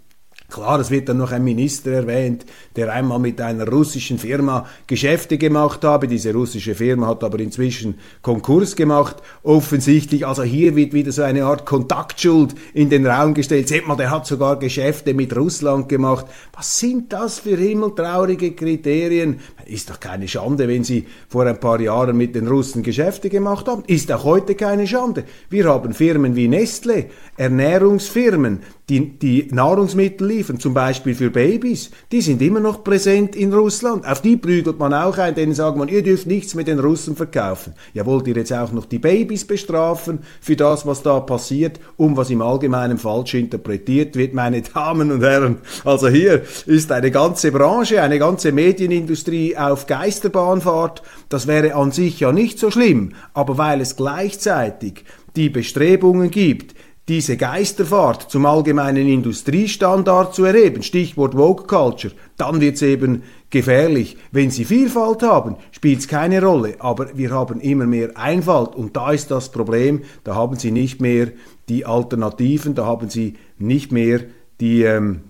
Klar, 0.54 0.78
es 0.78 0.92
wird 0.92 1.08
dann 1.08 1.16
noch 1.16 1.32
ein 1.32 1.42
Minister 1.42 1.90
erwähnt, 1.90 2.46
der 2.76 2.92
einmal 2.92 3.18
mit 3.18 3.40
einer 3.40 3.66
russischen 3.66 4.20
Firma 4.20 4.68
Geschäfte 4.86 5.36
gemacht 5.36 5.82
habe. 5.82 6.06
Diese 6.06 6.32
russische 6.32 6.76
Firma 6.76 7.08
hat 7.08 7.24
aber 7.24 7.40
inzwischen 7.40 7.98
Konkurs 8.22 8.76
gemacht, 8.76 9.16
offensichtlich. 9.42 10.24
Also 10.24 10.44
hier 10.44 10.76
wird 10.76 10.92
wieder 10.92 11.10
so 11.10 11.22
eine 11.22 11.44
Art 11.44 11.66
Kontaktschuld 11.66 12.54
in 12.72 12.88
den 12.88 13.04
Raum 13.04 13.34
gestellt. 13.34 13.66
Seht 13.66 13.88
mal, 13.88 13.96
der 13.96 14.12
hat 14.12 14.28
sogar 14.28 14.56
Geschäfte 14.60 15.12
mit 15.12 15.36
Russland 15.36 15.88
gemacht. 15.88 16.26
Was 16.52 16.78
sind 16.78 17.12
das 17.12 17.40
für 17.40 17.56
himmeltraurige 17.56 18.52
Kriterien? 18.52 19.40
Ist 19.66 19.90
doch 19.90 19.98
keine 19.98 20.28
Schande, 20.28 20.68
wenn 20.68 20.84
Sie 20.84 21.06
vor 21.28 21.46
ein 21.46 21.58
paar 21.58 21.80
Jahren 21.80 22.16
mit 22.16 22.36
den 22.36 22.46
Russen 22.46 22.84
Geschäfte 22.84 23.28
gemacht 23.28 23.66
haben. 23.66 23.82
Ist 23.88 24.12
auch 24.12 24.22
heute 24.22 24.54
keine 24.54 24.86
Schande. 24.86 25.24
Wir 25.50 25.64
haben 25.64 25.94
Firmen 25.94 26.36
wie 26.36 26.46
Nestle, 26.46 27.06
Ernährungsfirmen, 27.36 28.60
die, 28.88 29.18
die 29.18 29.48
Nahrungsmittel 29.50 30.28
liefern, 30.28 30.60
zum 30.60 30.74
Beispiel 30.74 31.14
für 31.14 31.30
Babys, 31.30 31.90
die 32.12 32.20
sind 32.20 32.42
immer 32.42 32.60
noch 32.60 32.84
präsent 32.84 33.34
in 33.34 33.52
Russland. 33.52 34.06
Auf 34.06 34.20
die 34.20 34.36
prügelt 34.36 34.78
man 34.78 34.92
auch 34.92 35.16
ein, 35.16 35.34
denen 35.34 35.54
sagt 35.54 35.78
man, 35.78 35.88
ihr 35.88 36.02
dürft 36.02 36.26
nichts 36.26 36.54
mit 36.54 36.68
den 36.68 36.78
Russen 36.78 37.16
verkaufen. 37.16 37.72
Ja, 37.94 38.04
wollt 38.04 38.26
ihr 38.26 38.36
jetzt 38.36 38.52
auch 38.52 38.72
noch 38.72 38.84
die 38.84 38.98
Babys 38.98 39.46
bestrafen 39.46 40.18
für 40.40 40.54
das, 40.54 40.86
was 40.86 41.02
da 41.02 41.18
passiert, 41.20 41.80
um 41.96 42.16
was 42.16 42.30
im 42.30 42.42
Allgemeinen 42.42 42.98
falsch 42.98 43.34
interpretiert 43.34 44.16
wird, 44.16 44.34
meine 44.34 44.60
Damen 44.74 45.10
und 45.10 45.22
Herren? 45.22 45.58
Also 45.84 46.08
hier 46.08 46.42
ist 46.66 46.92
eine 46.92 47.10
ganze 47.10 47.52
Branche, 47.52 48.02
eine 48.02 48.18
ganze 48.18 48.52
Medienindustrie 48.52 49.56
auf 49.56 49.86
Geisterbahnfahrt. 49.86 51.02
Das 51.30 51.46
wäre 51.46 51.74
an 51.74 51.90
sich 51.90 52.20
ja 52.20 52.32
nicht 52.32 52.58
so 52.58 52.70
schlimm, 52.70 53.14
aber 53.32 53.56
weil 53.56 53.80
es 53.80 53.96
gleichzeitig 53.96 55.04
die 55.36 55.48
Bestrebungen 55.48 56.30
gibt, 56.30 56.74
diese 57.08 57.36
Geisterfahrt 57.36 58.30
zum 58.30 58.46
allgemeinen 58.46 59.06
Industriestandard 59.06 60.34
zu 60.34 60.44
erheben, 60.44 60.82
Stichwort 60.82 61.36
Woke 61.36 61.66
Culture, 61.66 62.14
dann 62.38 62.62
wird 62.62 62.76
es 62.76 62.82
eben 62.82 63.22
gefährlich. 63.50 64.16
Wenn 64.32 64.50
Sie 64.50 64.64
Vielfalt 64.64 65.22
haben, 65.22 65.56
spielt 65.70 66.00
es 66.00 66.08
keine 66.08 66.42
Rolle, 66.42 66.76
aber 66.78 67.16
wir 67.16 67.30
haben 67.30 67.60
immer 67.60 67.86
mehr 67.86 68.16
Einfalt. 68.16 68.74
Und 68.74 68.96
da 68.96 69.12
ist 69.12 69.30
das 69.30 69.52
Problem, 69.52 70.02
da 70.24 70.34
haben 70.34 70.56
Sie 70.56 70.70
nicht 70.70 71.00
mehr 71.00 71.28
die 71.68 71.84
Alternativen, 71.84 72.74
da 72.74 72.86
haben 72.86 73.10
Sie 73.10 73.34
nicht 73.58 73.92
mehr 73.92 74.20
die, 74.60 74.82
ähm, 74.82 75.24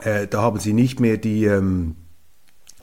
äh, 0.00 0.26
da 0.26 0.42
haben 0.42 0.58
Sie 0.58 0.74
nicht 0.74 1.00
mehr 1.00 1.16
die, 1.16 1.46
ähm, 1.46 1.96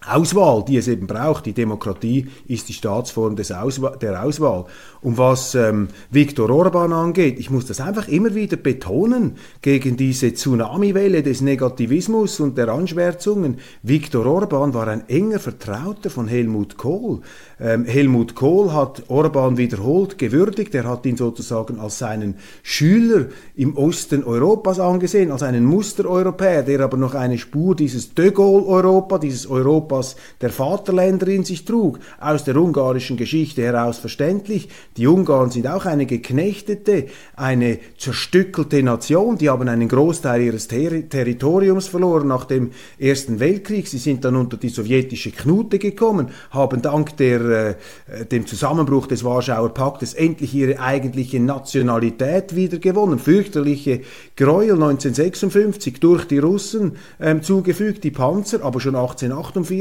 Auswahl, 0.07 0.63
die 0.65 0.77
es 0.77 0.87
eben 0.87 1.07
braucht. 1.07 1.45
Die 1.45 1.53
Demokratie 1.53 2.27
ist 2.47 2.69
die 2.69 2.73
Staatsform 2.73 3.35
des 3.35 3.51
Auswa 3.51 3.95
der 3.95 4.23
Auswahl. 4.23 4.65
Und 5.01 5.17
was 5.17 5.55
ähm, 5.55 5.87
Viktor 6.11 6.49
Orban 6.49 6.91
angeht, 6.91 7.39
ich 7.39 7.49
muss 7.49 7.65
das 7.65 7.79
einfach 7.79 8.07
immer 8.07 8.35
wieder 8.35 8.57
betonen, 8.57 9.37
gegen 9.61 9.95
diese 9.95 10.33
Tsunamiwelle 10.33 11.23
des 11.23 11.41
Negativismus 11.41 12.39
und 12.39 12.57
der 12.57 12.69
Anschwärzungen. 12.69 13.57
Viktor 13.81 14.25
Orban 14.25 14.73
war 14.73 14.87
ein 14.87 15.07
enger 15.07 15.39
Vertrauter 15.39 16.09
von 16.09 16.27
Helmut 16.27 16.77
Kohl. 16.77 17.21
Ähm, 17.61 17.85
Helmut 17.85 18.35
Kohl 18.35 18.73
hat 18.73 19.03
Orban 19.07 19.57
wiederholt 19.57 20.17
gewürdigt. 20.17 20.75
Er 20.75 20.85
hat 20.85 21.05
ihn 21.05 21.17
sozusagen 21.17 21.79
als 21.79 21.99
seinen 21.99 22.35
Schüler 22.63 23.27
im 23.55 23.77
Osten 23.77 24.23
Europas 24.23 24.79
angesehen, 24.79 25.31
als 25.31 25.43
einen 25.43 25.65
Mustereuropäer, 25.65 26.63
der 26.63 26.81
aber 26.81 26.97
noch 26.97 27.15
eine 27.15 27.37
Spur 27.37 27.75
dieses 27.75 28.13
De 28.13 28.31
Gaulle-Europa, 28.31 29.17
dieses 29.17 29.49
Europas 29.89 30.15
der 30.41 30.49
Vaterländer 30.51 31.27
in 31.27 31.43
sich 31.43 31.65
trug. 31.65 31.99
Aus 32.19 32.43
der 32.43 32.55
ungarischen 32.55 33.17
Geschichte 33.17 33.63
heraus 33.63 33.97
verständlich. 33.97 34.69
Die 34.97 35.07
Ungarn 35.07 35.49
sind 35.49 35.67
auch 35.67 35.85
eine 35.85 36.05
geknechtete, 36.05 37.07
eine 37.35 37.79
zerstückelte 37.97 38.81
Nation. 38.83 39.37
Die 39.37 39.49
haben 39.49 39.67
einen 39.67 39.87
Großteil 39.87 40.41
ihres 40.41 40.67
Ter 40.67 41.09
Territoriums 41.09 41.87
verloren 41.87 42.27
nach 42.27 42.45
dem 42.45 42.71
Ersten 42.97 43.39
Weltkrieg. 43.39 43.87
Sie 43.87 43.97
sind 43.97 44.23
dann 44.25 44.35
unter 44.35 44.57
die 44.57 44.69
sowjetische 44.69 45.31
Knute 45.31 45.79
gekommen, 45.79 46.29
haben 46.51 46.81
dank 46.81 47.17
der 47.17 47.75
äh, 48.09 48.25
dem 48.25 48.45
Zusammenbruch 48.45 49.07
des 49.07 49.23
Warschauer 49.23 49.73
Paktes 49.73 50.13
endlich 50.13 50.53
ihre 50.53 50.79
eigentliche 50.79 51.39
Nationalität 51.39 52.55
wiedergewonnen. 52.55 53.19
Fürchterliche 53.19 54.01
Gräuel 54.35 54.73
1956 54.73 55.99
durch 55.99 56.25
die 56.25 56.39
Russen 56.39 56.97
ähm, 57.19 57.41
zugefügt, 57.43 58.03
die 58.03 58.11
Panzer, 58.11 58.63
aber 58.63 58.79
schon 58.79 58.95
1848 58.95 59.78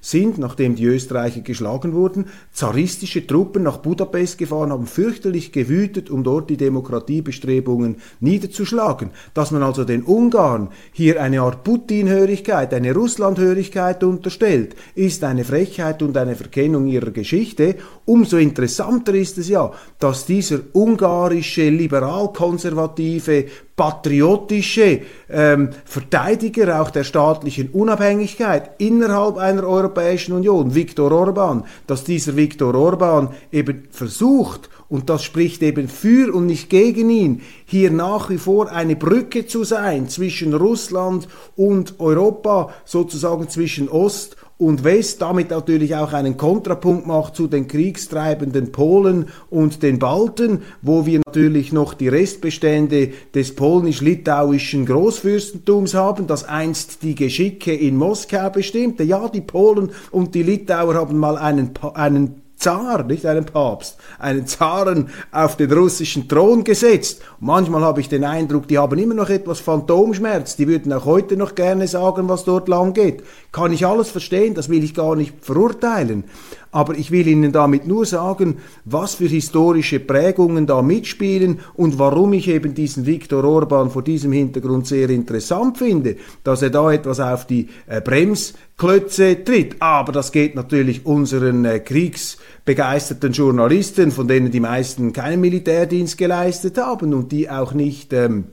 sind, 0.00 0.38
nachdem 0.38 0.76
die 0.76 0.84
Österreicher 0.84 1.40
geschlagen 1.40 1.92
wurden, 1.94 2.26
zaristische 2.52 3.26
Truppen 3.26 3.64
nach 3.64 3.78
Budapest 3.78 4.38
gefahren, 4.38 4.70
haben 4.70 4.86
fürchterlich 4.86 5.50
gewütet, 5.50 6.08
um 6.08 6.22
dort 6.22 6.50
die 6.50 6.56
Demokratiebestrebungen 6.56 7.96
niederzuschlagen. 8.20 9.10
Dass 9.34 9.50
man 9.50 9.62
also 9.62 9.84
den 9.84 10.02
Ungarn 10.02 10.68
hier 10.92 11.20
eine 11.20 11.40
Art 11.40 11.64
Putin-Hörigkeit, 11.64 12.72
eine 12.72 12.94
Russland-Hörigkeit 12.94 14.04
unterstellt, 14.04 14.76
ist 14.94 15.24
eine 15.24 15.44
Frechheit 15.44 16.02
und 16.02 16.16
eine 16.16 16.36
Verkennung 16.36 16.86
ihrer 16.86 17.08
ihrer 17.08 17.10
Geschichte, 17.12 17.76
umso 18.04 18.36
interessanter 18.36 19.14
ist 19.14 19.38
es 19.38 19.48
ja, 19.48 19.72
dass 19.98 20.26
dieser 20.26 20.60
ungarische 20.72 21.68
liberal-konservative 21.68 23.46
patriotische 23.78 25.02
ähm, 25.30 25.70
Verteidiger 25.86 26.82
auch 26.82 26.90
der 26.90 27.04
staatlichen 27.04 27.70
Unabhängigkeit 27.70 28.72
innerhalb 28.78 29.38
einer 29.38 29.62
Europäischen 29.62 30.34
Union, 30.34 30.74
Viktor 30.74 31.12
Orban, 31.12 31.64
dass 31.86 32.04
dieser 32.04 32.36
Viktor 32.36 32.74
Orban 32.74 33.30
eben 33.50 33.84
versucht, 33.90 34.68
und 34.90 35.08
das 35.08 35.22
spricht 35.22 35.62
eben 35.62 35.86
für 35.86 36.34
und 36.34 36.46
nicht 36.46 36.68
gegen 36.70 37.08
ihn, 37.08 37.42
hier 37.66 37.90
nach 37.90 38.30
wie 38.30 38.38
vor 38.38 38.72
eine 38.72 38.96
Brücke 38.96 39.46
zu 39.46 39.62
sein 39.62 40.08
zwischen 40.08 40.54
Russland 40.54 41.28
und 41.56 42.00
Europa, 42.00 42.70
sozusagen 42.84 43.48
zwischen 43.48 43.88
Ost 43.88 44.36
und 44.58 44.82
West 44.82 45.22
damit 45.22 45.50
natürlich 45.50 45.94
auch 45.94 46.12
einen 46.12 46.36
Kontrapunkt 46.36 47.06
macht 47.06 47.36
zu 47.36 47.46
den 47.46 47.68
kriegstreibenden 47.68 48.72
Polen 48.72 49.26
und 49.50 49.84
den 49.84 50.00
Balten, 50.00 50.62
wo 50.82 51.06
wir 51.06 51.20
natürlich 51.26 51.72
noch 51.72 51.94
die 51.94 52.08
Restbestände 52.08 53.12
des 53.34 53.54
polnisch-litauischen 53.54 54.84
Großfürstentums 54.84 55.94
haben, 55.94 56.26
das 56.26 56.42
einst 56.42 57.02
die 57.02 57.14
Geschicke 57.14 57.72
in 57.72 57.96
Moskau 57.96 58.50
bestimmte. 58.50 59.04
Ja, 59.04 59.28
die 59.28 59.40
Polen 59.40 59.90
und 60.10 60.34
die 60.34 60.42
Litauer 60.42 60.94
haben 60.94 61.18
mal 61.18 61.38
einen, 61.38 61.70
einen 61.94 62.42
Zar, 62.58 63.04
nicht 63.04 63.24
einen 63.24 63.44
Papst, 63.44 63.98
einen 64.18 64.46
Zaren 64.48 65.10
auf 65.30 65.56
den 65.56 65.72
russischen 65.72 66.28
Thron 66.28 66.64
gesetzt. 66.64 67.22
manchmal 67.38 67.82
habe 67.82 68.00
ich 68.00 68.08
den 68.08 68.24
Eindruck, 68.24 68.66
die 68.66 68.78
haben 68.78 68.98
immer 68.98 69.14
noch 69.14 69.30
etwas 69.30 69.60
Phantomschmerz. 69.60 70.56
Die 70.56 70.66
würden 70.66 70.92
auch 70.92 71.04
heute 71.04 71.36
noch 71.36 71.54
gerne 71.54 71.86
sagen, 71.86 72.28
was 72.28 72.44
dort 72.44 72.68
lang 72.68 72.94
geht. 72.94 73.22
Kann 73.52 73.72
ich 73.72 73.86
alles 73.86 74.10
verstehen, 74.10 74.54
das 74.54 74.68
will 74.68 74.82
ich 74.82 74.94
gar 74.94 75.14
nicht 75.14 75.34
verurteilen. 75.40 76.24
Aber 76.70 76.96
ich 76.96 77.10
will 77.10 77.26
Ihnen 77.26 77.52
damit 77.52 77.86
nur 77.86 78.04
sagen, 78.04 78.58
was 78.84 79.14
für 79.14 79.26
historische 79.26 80.00
Prägungen 80.00 80.66
da 80.66 80.82
mitspielen 80.82 81.60
und 81.74 81.98
warum 81.98 82.34
ich 82.34 82.48
eben 82.48 82.74
diesen 82.74 83.06
Viktor 83.06 83.44
Orban 83.44 83.90
vor 83.90 84.02
diesem 84.02 84.32
Hintergrund 84.32 84.86
sehr 84.86 85.08
interessant 85.08 85.78
finde, 85.78 86.16
dass 86.44 86.60
er 86.62 86.70
da 86.70 86.92
etwas 86.92 87.20
auf 87.20 87.46
die 87.46 87.68
äh, 87.86 88.00
Bremsklötze 88.00 89.44
tritt. 89.44 89.76
Aber 89.80 90.12
das 90.12 90.30
geht 90.30 90.54
natürlich 90.54 91.06
unseren 91.06 91.64
äh, 91.64 91.80
kriegsbegeisterten 91.80 93.32
Journalisten, 93.32 94.10
von 94.10 94.28
denen 94.28 94.50
die 94.50 94.60
meisten 94.60 95.14
keinen 95.14 95.40
Militärdienst 95.40 96.18
geleistet 96.18 96.76
haben 96.76 97.14
und 97.14 97.32
die 97.32 97.48
auch 97.48 97.72
nicht 97.72 98.12
ähm, 98.12 98.44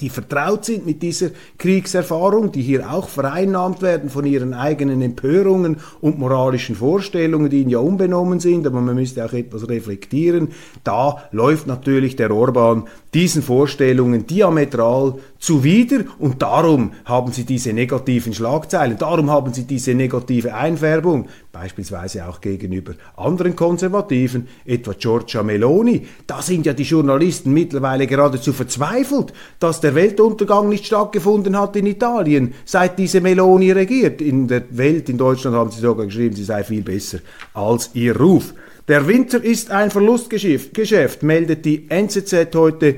die 0.00 0.08
vertraut 0.08 0.64
sind 0.64 0.86
mit 0.86 1.02
dieser 1.02 1.30
Kriegserfahrung, 1.58 2.52
die 2.52 2.62
hier 2.62 2.92
auch 2.92 3.08
vereinnahmt 3.08 3.82
werden 3.82 4.10
von 4.10 4.24
ihren 4.24 4.54
eigenen 4.54 5.02
Empörungen 5.02 5.78
und 6.00 6.18
moralischen 6.18 6.74
Vorstellungen, 6.74 7.50
die 7.50 7.62
ihnen 7.62 7.70
ja 7.70 7.78
unbenommen 7.78 8.40
sind, 8.40 8.66
aber 8.66 8.80
man 8.80 8.94
müsste 8.94 9.24
auch 9.24 9.32
etwas 9.32 9.68
reflektieren. 9.68 10.48
Da 10.82 11.24
läuft 11.32 11.66
natürlich 11.66 12.16
der 12.16 12.30
Orban 12.30 12.84
diesen 13.14 13.42
Vorstellungen 13.42 14.26
diametral 14.26 15.14
zuwider 15.38 16.04
und 16.18 16.42
darum 16.42 16.92
haben 17.04 17.32
sie 17.32 17.44
diese 17.44 17.72
negativen 17.72 18.34
Schlagzeilen, 18.34 18.98
darum 18.98 19.30
haben 19.30 19.54
sie 19.54 19.64
diese 19.64 19.94
negative 19.94 20.54
Einfärbung, 20.54 21.28
beispielsweise 21.52 22.26
auch 22.26 22.40
gegenüber 22.40 22.94
anderen 23.16 23.54
Konservativen, 23.54 24.48
etwa 24.64 24.94
Giorgia 24.94 25.44
Meloni. 25.44 26.06
Da 26.26 26.42
sind 26.42 26.66
ja 26.66 26.72
die 26.72 26.82
Journalisten 26.82 27.52
mittlerweile 27.52 28.08
geradezu 28.08 28.52
verzweifelt, 28.52 29.32
dass 29.60 29.80
der 29.80 29.94
Weltuntergang 29.94 30.68
nicht 30.68 30.86
stattgefunden 30.86 31.58
hat 31.58 31.76
in 31.76 31.86
Italien, 31.86 32.54
seit 32.64 32.98
diese 32.98 33.20
Meloni 33.20 33.70
regiert. 33.70 34.20
In 34.20 34.48
der 34.48 34.64
Welt, 34.70 35.08
in 35.08 35.18
Deutschland 35.18 35.56
haben 35.56 35.70
sie 35.70 35.80
sogar 35.80 36.06
geschrieben, 36.06 36.34
sie 36.34 36.44
sei 36.44 36.64
viel 36.64 36.82
besser 36.82 37.18
als 37.52 37.90
ihr 37.94 38.18
Ruf. 38.18 38.54
Der 38.86 39.06
Winter 39.08 39.42
ist 39.42 39.70
ein 39.70 39.90
Verlustgeschäft, 39.90 41.22
meldet 41.22 41.64
die 41.64 41.88
NZZ 41.88 42.54
heute 42.54 42.96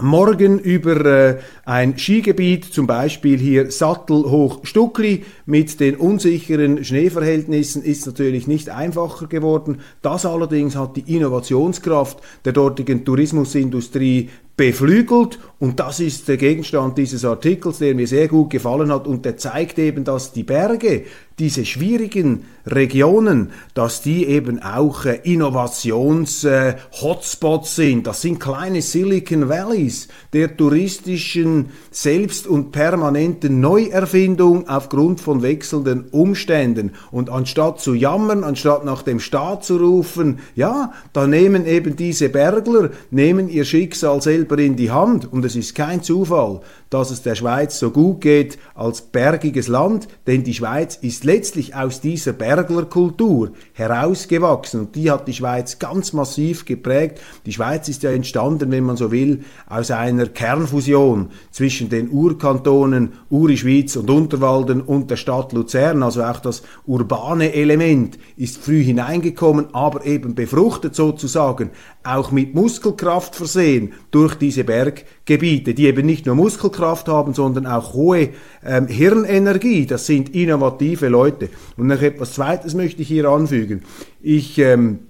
morgen 0.00 0.58
über 0.58 1.04
äh, 1.04 1.38
ein 1.64 1.96
Skigebiet, 1.96 2.64
zum 2.64 2.88
Beispiel 2.88 3.38
hier 3.38 3.70
Sattelhoch 3.70 4.64
Stuckli. 4.64 5.24
Mit 5.46 5.78
den 5.78 5.94
unsicheren 5.94 6.84
Schneeverhältnissen 6.84 7.84
ist 7.84 8.04
natürlich 8.06 8.48
nicht 8.48 8.68
einfacher 8.68 9.28
geworden. 9.28 9.80
Das 10.02 10.26
allerdings 10.26 10.74
hat 10.74 10.96
die 10.96 11.14
Innovationskraft 11.14 12.18
der 12.44 12.52
dortigen 12.52 13.04
Tourismusindustrie 13.04 14.30
beflügelt. 14.56 15.38
Und 15.58 15.80
das 15.80 16.00
ist 16.00 16.28
der 16.28 16.36
Gegenstand 16.36 16.98
dieses 16.98 17.24
Artikels, 17.24 17.78
der 17.78 17.94
mir 17.94 18.06
sehr 18.06 18.28
gut 18.28 18.50
gefallen 18.50 18.92
hat. 18.92 19.06
Und 19.06 19.24
der 19.24 19.36
zeigt 19.36 19.78
eben, 19.78 20.04
dass 20.04 20.32
die 20.32 20.42
Berge, 20.42 21.04
diese 21.40 21.64
schwierigen 21.64 22.44
Regionen, 22.66 23.52
dass 23.74 24.02
die 24.02 24.26
eben 24.26 24.62
auch 24.62 25.06
äh, 25.06 25.18
Innovations-Hotspots 25.24 27.72
äh, 27.72 27.82
sind. 27.82 28.06
Das 28.06 28.20
sind 28.20 28.38
kleine 28.38 28.82
Silicon 28.82 29.48
Valleys 29.48 30.06
der 30.34 30.54
touristischen 30.56 31.70
Selbst- 31.90 32.46
und 32.46 32.70
permanenten 32.70 33.58
Neuerfindung 33.60 34.68
aufgrund 34.68 35.20
von 35.20 35.42
wechselnden 35.42 36.04
Umständen. 36.10 36.92
Und 37.10 37.30
anstatt 37.30 37.80
zu 37.80 37.94
jammern, 37.94 38.44
anstatt 38.44 38.84
nach 38.84 39.00
dem 39.02 39.20
Staat 39.20 39.64
zu 39.64 39.78
rufen, 39.78 40.40
ja, 40.54 40.92
da 41.14 41.26
nehmen 41.26 41.64
eben 41.66 41.96
diese 41.96 42.28
Bergler, 42.28 42.90
nehmen 43.10 43.48
ihr 43.48 43.64
Schicksal 43.64 44.20
selber 44.20 44.58
in 44.58 44.76
die 44.76 44.90
Hand. 44.90 45.32
Und 45.32 45.46
es 45.46 45.56
ist 45.56 45.74
kein 45.74 46.02
Zufall, 46.02 46.60
dass 46.90 47.12
es 47.12 47.22
der 47.22 47.36
Schweiz 47.36 47.78
so 47.78 47.92
gut 47.92 48.20
geht 48.20 48.58
als 48.74 49.00
bergiges 49.00 49.68
Land, 49.68 50.08
denn 50.26 50.42
die 50.42 50.54
Schweiz 50.54 50.96
ist 51.00 51.24
letztlich 51.24 51.74
aus 51.76 52.00
dieser 52.00 52.32
Berglerkultur 52.32 53.52
herausgewachsen 53.74 54.80
und 54.80 54.96
die 54.96 55.10
hat 55.10 55.28
die 55.28 55.32
Schweiz 55.32 55.78
ganz 55.78 56.12
massiv 56.12 56.64
geprägt. 56.64 57.20
Die 57.46 57.52
Schweiz 57.52 57.88
ist 57.88 58.02
ja 58.02 58.10
entstanden, 58.10 58.72
wenn 58.72 58.84
man 58.84 58.96
so 58.96 59.12
will, 59.12 59.44
aus 59.68 59.92
einer 59.92 60.26
Kernfusion 60.26 61.30
zwischen 61.52 61.88
den 61.88 62.10
Urkantonen 62.10 63.12
Uri, 63.30 63.56
Schweiz 63.56 63.94
und 63.94 64.10
Unterwalden 64.10 64.80
und 64.80 65.12
der 65.12 65.16
Stadt 65.16 65.52
Luzern. 65.52 66.02
Also 66.02 66.24
auch 66.24 66.40
das 66.40 66.62
urbane 66.86 67.52
Element 67.52 68.18
ist 68.36 68.58
früh 68.58 68.82
hineingekommen, 68.82 69.68
aber 69.72 70.04
eben 70.06 70.34
befruchtet 70.34 70.96
sozusagen, 70.96 71.70
auch 72.02 72.32
mit 72.32 72.54
Muskelkraft 72.54 73.36
versehen 73.36 73.92
durch 74.10 74.34
diese 74.34 74.64
Berggebiete, 74.64 75.74
die 75.74 75.86
eben 75.86 76.06
nicht 76.06 76.26
nur 76.26 76.34
Muskelkraft 76.34 76.79
haben, 77.08 77.34
sondern 77.34 77.66
auch 77.66 77.94
hohe 77.94 78.30
ähm, 78.64 78.86
Hirnenergie. 78.86 79.86
Das 79.86 80.06
sind 80.06 80.34
innovative 80.34 81.08
Leute. 81.08 81.48
Und 81.76 81.86
noch 81.88 82.02
etwas 82.02 82.34
Zweites 82.34 82.74
möchte 82.74 83.02
ich 83.02 83.08
hier 83.08 83.26
anfügen. 83.26 83.82
Ich 84.22 84.58
ähm, 84.58 85.00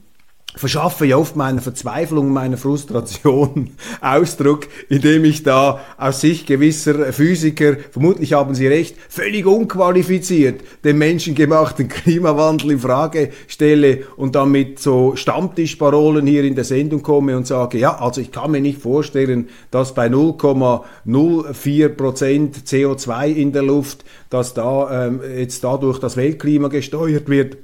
verschaffe 0.57 1.07
ja 1.07 1.17
oft 1.17 1.37
meiner 1.37 1.61
Verzweiflung, 1.61 2.33
meiner 2.33 2.57
Frustration 2.57 3.71
Ausdruck, 4.01 4.67
indem 4.89 5.25
ich 5.25 5.43
da 5.43 5.81
aus 5.97 6.21
Sicht 6.21 6.47
gewisser 6.47 7.13
Physiker, 7.13 7.77
vermutlich 7.91 8.33
haben 8.33 8.55
sie 8.55 8.67
recht, 8.67 8.97
völlig 9.09 9.47
unqualifiziert 9.47 10.63
den 10.85 10.99
menschengemachten 10.99 11.89
Klimawandel 11.89 12.73
in 12.73 12.79
Frage 12.81 13.31
stelle 13.47 14.05
und 14.17 14.35
dann 14.35 14.51
mit 14.51 14.81
so 14.81 15.15
Stammtischparolen 15.15 16.27
hier 16.27 16.45
in 16.45 16.55
der 16.55 16.65
Sendung 16.65 17.03
komme 17.03 17.37
und 17.37 17.47
sage, 17.47 17.79
ja, 17.79 17.99
also 17.99 18.21
ich 18.21 18.33
kann 18.33 18.51
mir 18.51 18.61
nicht 18.61 18.81
vorstellen, 18.81 19.49
dass 19.71 19.95
bei 19.95 20.09
0,04 20.09 21.89
Prozent 21.91 22.57
CO2 22.67 23.29
in 23.29 23.53
der 23.53 23.63
Luft, 23.63 24.05
dass 24.31 24.55
da 24.55 25.07
ähm, 25.07 25.21
jetzt 25.37 25.63
dadurch 25.63 25.99
das 25.99 26.17
Weltklima 26.17 26.69
gesteuert 26.69 27.29
wird, 27.29 27.57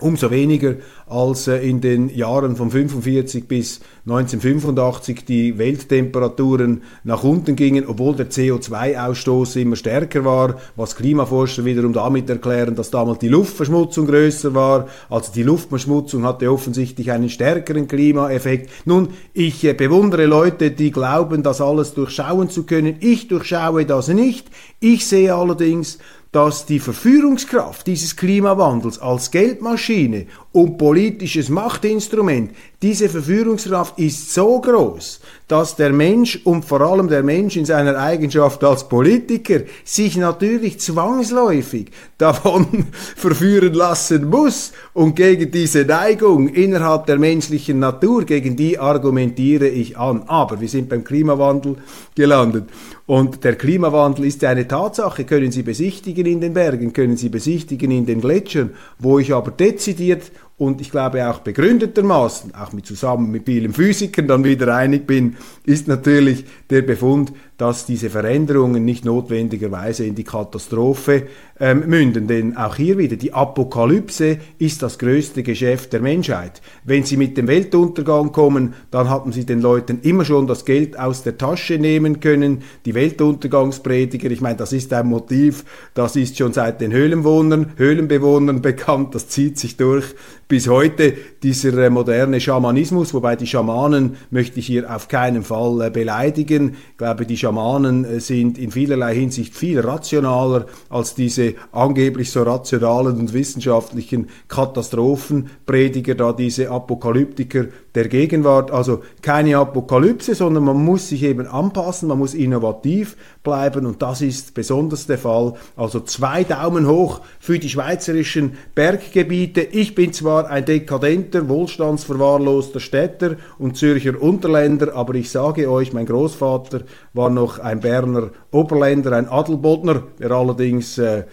umso 0.00 0.30
weniger 0.30 0.74
als 1.06 1.48
äh, 1.48 1.58
in 1.58 1.80
den 1.80 2.08
Jahren 2.08 2.56
von 2.56 2.70
45 2.70 3.46
bis 3.46 3.80
1985 4.06 5.24
die 5.24 5.58
Welttemperaturen 5.58 6.82
nach 7.04 7.22
unten 7.22 7.56
gingen, 7.56 7.86
obwohl 7.86 8.14
der 8.14 8.30
CO2-Ausstoß 8.30 9.60
immer 9.60 9.76
stärker 9.76 10.24
war, 10.24 10.56
was 10.76 10.96
Klimaforscher 10.96 11.64
wiederum 11.64 11.92
damit 11.92 12.30
erklären, 12.30 12.74
dass 12.74 12.90
damals 12.90 13.18
die 13.18 13.28
Luftverschmutzung 13.28 14.06
größer 14.06 14.54
war. 14.54 14.88
Also 15.08 15.32
die 15.32 15.42
Luftverschmutzung 15.42 16.24
hatte 16.24 16.50
offensichtlich 16.50 17.10
einen 17.10 17.28
stärkeren 17.28 17.88
Klimaeffekt. 17.88 18.70
Nun, 18.84 19.08
ich 19.34 19.64
äh, 19.64 19.74
bewundere 19.74 20.26
Leute, 20.26 20.70
die 20.70 20.90
glauben, 20.90 21.42
das 21.42 21.60
alles 21.60 21.94
durchschauen 21.94 22.50
zu 22.50 22.64
können. 22.64 22.96
Ich 23.00 23.28
durchschaue 23.28 23.84
das 23.84 24.08
nicht. 24.08 24.48
Ich 24.80 25.06
sehe 25.06 25.34
allerdings, 25.34 25.98
dass 26.32 26.64
die 26.64 26.78
Verführungskraft 26.78 27.86
dieses 27.86 28.16
Klimawandels 28.16 29.00
als 29.00 29.30
Geldmaschine 29.30 30.26
und 30.52 30.78
politisches 30.78 31.48
Machtinstrument, 31.48 32.50
diese 32.82 33.08
Verführungskraft 33.08 33.98
ist 33.98 34.32
so 34.32 34.60
groß, 34.60 35.20
dass 35.46 35.76
der 35.76 35.92
Mensch 35.92 36.40
und 36.44 36.64
vor 36.64 36.80
allem 36.80 37.08
der 37.08 37.22
Mensch 37.22 37.56
in 37.56 37.66
seiner 37.66 37.96
Eigenschaft 37.98 38.64
als 38.64 38.88
Politiker 38.88 39.60
sich 39.84 40.16
natürlich 40.16 40.80
zwangsläufig 40.80 41.90
davon 42.18 42.86
verführen 43.16 43.74
lassen 43.74 44.30
muss 44.30 44.72
und 44.94 45.14
gegen 45.14 45.50
diese 45.50 45.84
Neigung 45.84 46.48
innerhalb 46.48 47.06
der 47.06 47.18
menschlichen 47.18 47.78
Natur, 47.78 48.24
gegen 48.24 48.56
die 48.56 48.78
argumentiere 48.78 49.68
ich 49.68 49.98
an. 49.98 50.22
Aber 50.26 50.60
wir 50.60 50.68
sind 50.68 50.88
beim 50.88 51.04
Klimawandel 51.04 51.76
gelandet. 52.14 52.64
Und 53.06 53.44
der 53.44 53.56
Klimawandel 53.56 54.24
ist 54.24 54.42
eine 54.44 54.68
Tatsache, 54.68 55.24
können 55.24 55.50
Sie 55.52 55.64
besichtigen 55.64 56.26
in 56.26 56.40
den 56.40 56.54
Bergen, 56.54 56.92
können 56.92 57.16
Sie 57.16 57.28
besichtigen 57.28 57.90
in 57.90 58.06
den 58.06 58.20
Gletschern, 58.20 58.70
wo 58.98 59.18
ich 59.18 59.34
aber 59.34 59.50
dezidiert 59.50 60.30
und 60.60 60.82
ich 60.82 60.90
glaube 60.90 61.26
auch 61.26 61.38
begründetermaßen, 61.38 62.54
auch 62.54 62.74
mit 62.74 62.84
zusammen 62.84 63.30
mit 63.30 63.46
vielen 63.46 63.72
Physikern 63.72 64.28
dann 64.28 64.44
wieder 64.44 64.76
einig 64.76 65.06
bin, 65.06 65.36
ist 65.64 65.88
natürlich 65.88 66.44
der 66.68 66.82
Befund, 66.82 67.32
dass 67.60 67.84
diese 67.84 68.08
Veränderungen 68.08 68.86
nicht 68.86 69.04
notwendigerweise 69.04 70.06
in 70.06 70.14
die 70.14 70.24
Katastrophe 70.24 71.24
ähm, 71.60 71.84
münden. 71.86 72.26
Denn 72.26 72.56
auch 72.56 72.76
hier 72.76 72.96
wieder, 72.96 73.16
die 73.16 73.34
Apokalypse 73.34 74.38
ist 74.58 74.82
das 74.82 74.98
größte 74.98 75.42
Geschäft 75.42 75.92
der 75.92 76.00
Menschheit. 76.00 76.62
Wenn 76.84 77.04
sie 77.04 77.18
mit 77.18 77.36
dem 77.36 77.48
Weltuntergang 77.48 78.32
kommen, 78.32 78.72
dann 78.90 79.10
hatten 79.10 79.32
sie 79.32 79.44
den 79.44 79.60
Leuten 79.60 79.98
immer 80.00 80.24
schon 80.24 80.46
das 80.46 80.64
Geld 80.64 80.98
aus 80.98 81.22
der 81.22 81.36
Tasche 81.36 81.74
nehmen 81.74 82.20
können. 82.20 82.62
Die 82.86 82.94
Weltuntergangsprediger, 82.94 84.30
ich 84.30 84.40
meine, 84.40 84.56
das 84.56 84.72
ist 84.72 84.90
ein 84.94 85.08
Motiv, 85.08 85.66
das 85.92 86.16
ist 86.16 86.38
schon 86.38 86.54
seit 86.54 86.80
den 86.80 86.92
Höhlenwohnern, 86.92 87.74
Höhlenbewohnern 87.76 88.62
bekannt, 88.62 89.14
das 89.14 89.28
zieht 89.28 89.58
sich 89.58 89.76
durch 89.76 90.14
bis 90.50 90.66
heute 90.66 91.14
dieser 91.44 91.78
äh, 91.78 91.90
moderne 91.90 92.40
Schamanismus, 92.40 93.14
wobei 93.14 93.36
die 93.36 93.46
Schamanen 93.46 94.16
möchte 94.30 94.58
ich 94.58 94.66
hier 94.66 94.94
auf 94.94 95.06
keinen 95.06 95.44
Fall 95.44 95.80
äh, 95.80 95.90
beleidigen. 95.90 96.74
Ich 96.90 96.98
glaube, 96.98 97.24
die 97.24 97.36
Schamanen 97.36 97.49
äh, 97.56 98.20
sind 98.20 98.58
in 98.58 98.70
vielerlei 98.70 99.14
Hinsicht 99.14 99.54
viel 99.54 99.80
rationaler 99.80 100.66
als 100.88 101.14
diese 101.14 101.54
angeblich 101.72 102.30
so 102.30 102.42
rationalen 102.42 103.18
und 103.18 103.32
wissenschaftlichen 103.32 104.28
Katastrophenprediger, 104.48 106.14
da 106.14 106.32
diese 106.32 106.70
Apokalyptiker 106.70 107.66
der 107.94 108.08
Gegenwart. 108.08 108.70
Also 108.70 109.02
keine 109.22 109.56
Apokalypse, 109.58 110.34
sondern 110.34 110.64
man 110.64 110.84
muss 110.84 111.08
sich 111.08 111.22
eben 111.22 111.46
anpassen, 111.46 112.08
man 112.08 112.18
muss 112.18 112.34
innovativ 112.34 113.16
bleiben 113.42 113.86
und 113.86 114.02
das 114.02 114.20
ist 114.20 114.54
besonders 114.54 115.06
der 115.06 115.18
Fall. 115.18 115.54
Also 115.76 116.00
zwei 116.00 116.44
Daumen 116.44 116.86
hoch 116.86 117.20
für 117.38 117.58
die 117.58 117.68
schweizerischen 117.68 118.52
Berggebiete. 118.74 119.62
Ich 119.62 119.94
bin 119.94 120.12
zwar 120.12 120.48
ein 120.48 120.64
dekadenter, 120.64 121.48
wohlstandsverwahrloster 121.48 122.80
Städter 122.80 123.36
und 123.58 123.76
Zürcher 123.76 124.20
Unterländer, 124.20 124.94
aber 124.94 125.14
ich 125.14 125.30
sage 125.30 125.70
euch, 125.70 125.92
mein 125.92 126.06
Großvater 126.06 126.82
war 127.14 127.30
noch 127.30 127.39
ein 127.48 127.80
Berner 127.80 128.30
Oberländer, 128.50 129.12
ein 129.12 129.28
Adelbodner, 129.28 130.02
der 130.18 130.30
allerdings 130.30 130.98
äh, 130.98 131.24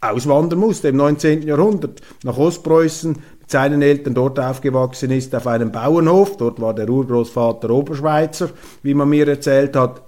auswandern 0.00 0.58
musste 0.58 0.88
im 0.88 0.96
19. 0.96 1.42
Jahrhundert 1.42 2.00
nach 2.24 2.36
Ostpreußen, 2.36 3.16
mit 3.44 3.50
seinen 3.50 3.82
Eltern 3.82 4.14
dort 4.14 4.40
aufgewachsen 4.40 5.10
ist, 5.10 5.34
auf 5.34 5.46
einem 5.46 5.70
Bauernhof. 5.70 6.38
Dort 6.38 6.60
war 6.62 6.74
der 6.74 6.88
Urgroßvater 6.88 7.68
Oberschweizer, 7.68 8.48
wie 8.82 8.94
man 8.94 9.10
mir 9.10 9.28
erzählt 9.28 9.76
hat. 9.76 10.02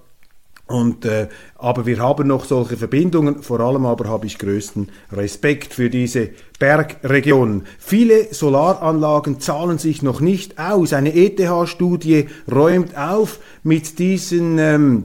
Und, 0.69 1.05
äh, 1.05 1.29
aber 1.55 1.87
wir 1.87 2.01
haben 2.01 2.27
noch 2.27 2.45
solche 2.45 2.77
Verbindungen, 2.77 3.43
vor 3.43 3.61
allem 3.61 3.87
aber 3.87 4.09
habe 4.09 4.27
ich 4.27 4.39
größten 4.39 4.89
Respekt 5.13 5.75
für 5.75 5.91
diese 5.91 6.31
Bergregionen. 6.59 7.67
Viele 7.79 8.33
Solaranlagen 8.35 9.39
zahlen 9.39 9.79
sich 9.79 10.03
noch 10.03 10.21
nicht 10.21 10.59
aus. 10.59 10.93
Eine 10.93 11.15
ETH-Studie 11.15 12.29
räumt 12.51 12.97
auf 12.97 13.39
mit 13.63 13.99
diesen 14.01 14.59
ähm, 14.59 15.05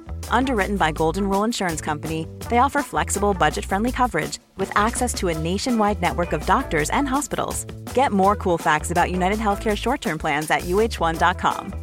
Underwritten 0.29 0.77
by 0.77 0.91
Golden 0.91 1.27
Rule 1.29 1.43
Insurance 1.43 1.81
Company, 1.81 2.27
they 2.49 2.57
offer 2.57 2.81
flexible, 2.81 3.33
budget-friendly 3.33 3.91
coverage 3.91 4.39
with 4.57 4.75
access 4.75 5.13
to 5.15 5.27
a 5.27 5.37
nationwide 5.37 6.01
network 6.01 6.33
of 6.33 6.45
doctors 6.45 6.89
and 6.89 7.07
hospitals. 7.07 7.65
Get 7.93 8.11
more 8.11 8.35
cool 8.35 8.57
facts 8.57 8.91
about 8.91 9.11
United 9.11 9.39
Healthcare 9.39 9.77
short-term 9.77 10.17
plans 10.17 10.49
at 10.49 10.61
uh1.com. 10.61 11.73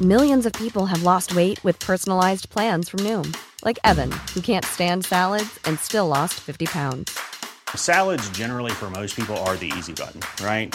Millions 0.00 0.46
of 0.46 0.52
people 0.54 0.86
have 0.86 1.04
lost 1.04 1.36
weight 1.36 1.62
with 1.62 1.78
personalized 1.78 2.48
plans 2.50 2.88
from 2.88 3.00
Noom, 3.00 3.36
like 3.64 3.78
Evan, 3.84 4.10
who 4.34 4.40
can't 4.40 4.64
stand 4.64 5.04
salads 5.04 5.60
and 5.66 5.78
still 5.78 6.08
lost 6.08 6.34
50 6.34 6.66
pounds. 6.66 7.16
Salads, 7.76 8.28
generally, 8.30 8.72
for 8.72 8.90
most 8.90 9.14
people, 9.14 9.36
are 9.46 9.56
the 9.56 9.72
easy 9.76 9.92
button, 9.92 10.20
right? 10.44 10.74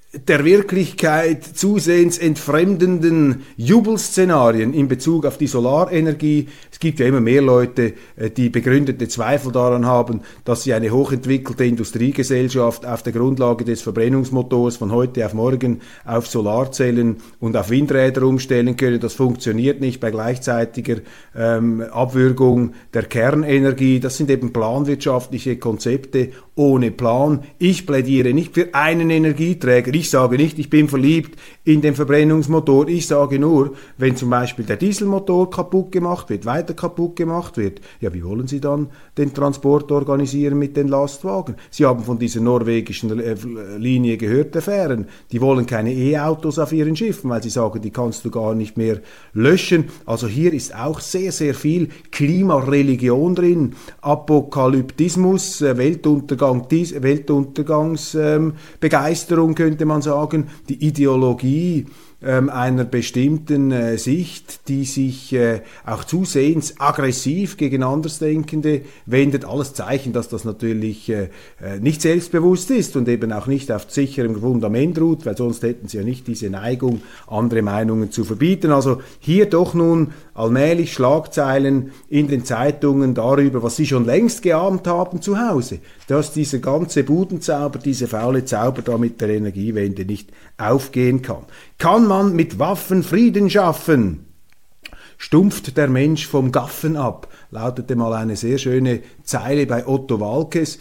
der 0.13 0.43
Wirklichkeit 0.43 1.41
zusehends 1.45 2.17
entfremdenden 2.17 3.43
Jubelszenarien 3.55 4.73
in 4.73 4.89
Bezug 4.89 5.25
auf 5.25 5.37
die 5.37 5.47
Solarenergie. 5.47 6.49
Es 6.69 6.79
gibt 6.79 6.99
ja 6.99 7.05
immer 7.05 7.21
mehr 7.21 7.41
Leute, 7.41 7.93
äh, 8.17 8.29
die 8.29 8.49
begründete 8.49 9.07
Zweifel 9.07 9.53
daran 9.53 9.85
haben, 9.85 10.21
dass 10.43 10.63
sie 10.63 10.73
eine 10.73 10.91
hochentwickelte 10.91 11.63
Industriegesellschaft 11.63 12.85
auf 12.85 13.03
der 13.03 13.13
Grundlage 13.13 13.63
des 13.63 13.81
Verbrennungsmotors 13.83 14.75
von 14.75 14.91
heute 14.91 15.25
auf 15.25 15.33
morgen 15.33 15.79
auf 16.03 16.27
Solarzellen 16.27 17.17
und 17.39 17.55
auf 17.55 17.69
Windräder 17.69 18.23
umstellen 18.23 18.75
können. 18.75 18.99
Das 18.99 19.13
funktioniert 19.13 19.79
nicht 19.79 20.01
bei 20.01 20.11
gleichzeitiger 20.11 20.97
ähm, 21.33 21.83
Abwürgung 21.89 22.73
der 22.93 23.03
Kernenergie. 23.03 24.01
Das 24.01 24.17
sind 24.17 24.29
eben 24.29 24.51
planwirtschaftliche 24.51 25.55
Konzepte 25.55 26.31
ohne 26.55 26.91
Plan. 26.91 27.43
Ich 27.59 27.87
plädiere 27.87 28.33
nicht 28.33 28.53
für 28.53 28.75
einen 28.75 29.09
Energieträger. 29.09 29.93
Ich 30.01 30.09
sage 30.09 30.35
nicht, 30.35 30.57
ich 30.57 30.71
bin 30.71 30.89
verliebt 30.89 31.39
in 31.63 31.81
den 31.81 31.93
Verbrennungsmotor. 31.93 32.87
Ich 32.87 33.05
sage 33.05 33.37
nur, 33.37 33.75
wenn 33.99 34.15
zum 34.15 34.31
Beispiel 34.31 34.65
der 34.65 34.77
Dieselmotor 34.77 35.51
kaputt 35.51 35.91
gemacht 35.91 36.31
wird, 36.31 36.47
weiter 36.47 36.73
kaputt 36.73 37.15
gemacht 37.15 37.55
wird, 37.55 37.81
ja, 37.99 38.11
wie 38.11 38.23
wollen 38.23 38.47
Sie 38.47 38.59
dann 38.59 38.87
den 39.15 39.31
Transport 39.31 39.91
organisieren 39.91 40.57
mit 40.57 40.75
den 40.75 40.87
Lastwagen? 40.87 41.53
Sie 41.69 41.85
haben 41.85 42.03
von 42.03 42.17
dieser 42.17 42.41
norwegischen 42.41 43.19
äh, 43.19 43.35
Linie 43.77 44.17
gehört, 44.17 44.55
der 44.55 44.63
Fähren. 44.63 45.05
Die 45.31 45.39
wollen 45.39 45.67
keine 45.67 45.93
E-Autos 45.93 46.57
auf 46.57 46.73
ihren 46.73 46.95
Schiffen, 46.95 47.29
weil 47.29 47.43
sie 47.43 47.51
sagen, 47.51 47.79
die 47.79 47.91
kannst 47.91 48.25
du 48.25 48.31
gar 48.31 48.55
nicht 48.55 48.77
mehr 48.77 49.01
löschen. 49.33 49.89
Also 50.07 50.27
hier 50.27 50.51
ist 50.51 50.75
auch 50.75 50.99
sehr, 50.99 51.31
sehr 51.31 51.53
viel 51.53 51.89
Klimareligion 52.09 53.35
drin, 53.35 53.75
Apokalyptismus, 54.01 55.61
äh, 55.61 55.77
Weltuntergang, 55.77 56.65
Weltuntergangsbegeisterung 56.71 59.49
ähm, 59.49 59.55
könnte 59.55 59.90
man 59.90 59.90
sagen, 59.99 60.47
die 60.69 60.85
Ideologie 60.85 61.87
einer 62.23 62.83
bestimmten 62.83 63.71
äh, 63.71 63.97
Sicht, 63.97 64.67
die 64.67 64.85
sich 64.85 65.33
äh, 65.33 65.61
auch 65.85 66.03
zusehends 66.03 66.75
aggressiv 66.79 67.57
gegen 67.57 67.81
Andersdenkende 67.81 68.81
wendet. 69.07 69.43
Alles 69.43 69.73
Zeichen, 69.73 70.13
dass 70.13 70.29
das 70.29 70.45
natürlich 70.45 71.09
äh, 71.09 71.29
nicht 71.79 72.01
selbstbewusst 72.01 72.69
ist 72.69 72.95
und 72.95 73.07
eben 73.07 73.31
auch 73.31 73.47
nicht 73.47 73.71
auf 73.71 73.89
sicherem 73.89 74.39
Fundament 74.39 74.99
ruht, 75.01 75.25
weil 75.25 75.35
sonst 75.35 75.63
hätten 75.63 75.87
sie 75.87 75.97
ja 75.97 76.03
nicht 76.03 76.27
diese 76.27 76.51
Neigung, 76.51 77.01
andere 77.27 77.63
Meinungen 77.63 78.11
zu 78.11 78.23
verbieten. 78.23 78.71
Also 78.71 79.01
hier 79.19 79.47
doch 79.47 79.73
nun 79.73 80.11
allmählich 80.33 80.93
Schlagzeilen 80.93 81.91
in 82.07 82.27
den 82.27 82.45
Zeitungen 82.45 83.15
darüber, 83.15 83.63
was 83.63 83.75
sie 83.75 83.85
schon 83.87 84.05
längst 84.05 84.43
geahnt 84.43 84.87
haben 84.87 85.21
zu 85.21 85.39
Hause, 85.39 85.79
dass 86.07 86.33
dieser 86.33 86.59
ganze 86.59 87.03
Budenzauber, 87.03 87.79
diese 87.79 88.07
faule 88.07 88.45
Zauber 88.45 88.81
da 88.81 88.97
mit 88.97 89.21
der 89.21 89.29
Energiewende 89.29 90.05
nicht 90.05 90.29
aufgehen 90.57 91.21
kann. 91.21 91.43
Kann 91.77 92.10
man 92.11 92.35
mit 92.35 92.59
Waffen 92.59 93.03
Frieden 93.03 93.49
schaffen? 93.49 94.25
Stumpft 95.17 95.77
der 95.77 95.87
Mensch 95.87 96.27
vom 96.27 96.51
Gaffen 96.51 96.97
ab, 96.97 97.29
lautete 97.51 97.95
mal 97.95 98.13
eine 98.13 98.35
sehr 98.35 98.57
schöne 98.57 99.01
Zeile 99.23 99.65
bei 99.65 99.87
Otto 99.87 100.19
Walkes, 100.19 100.79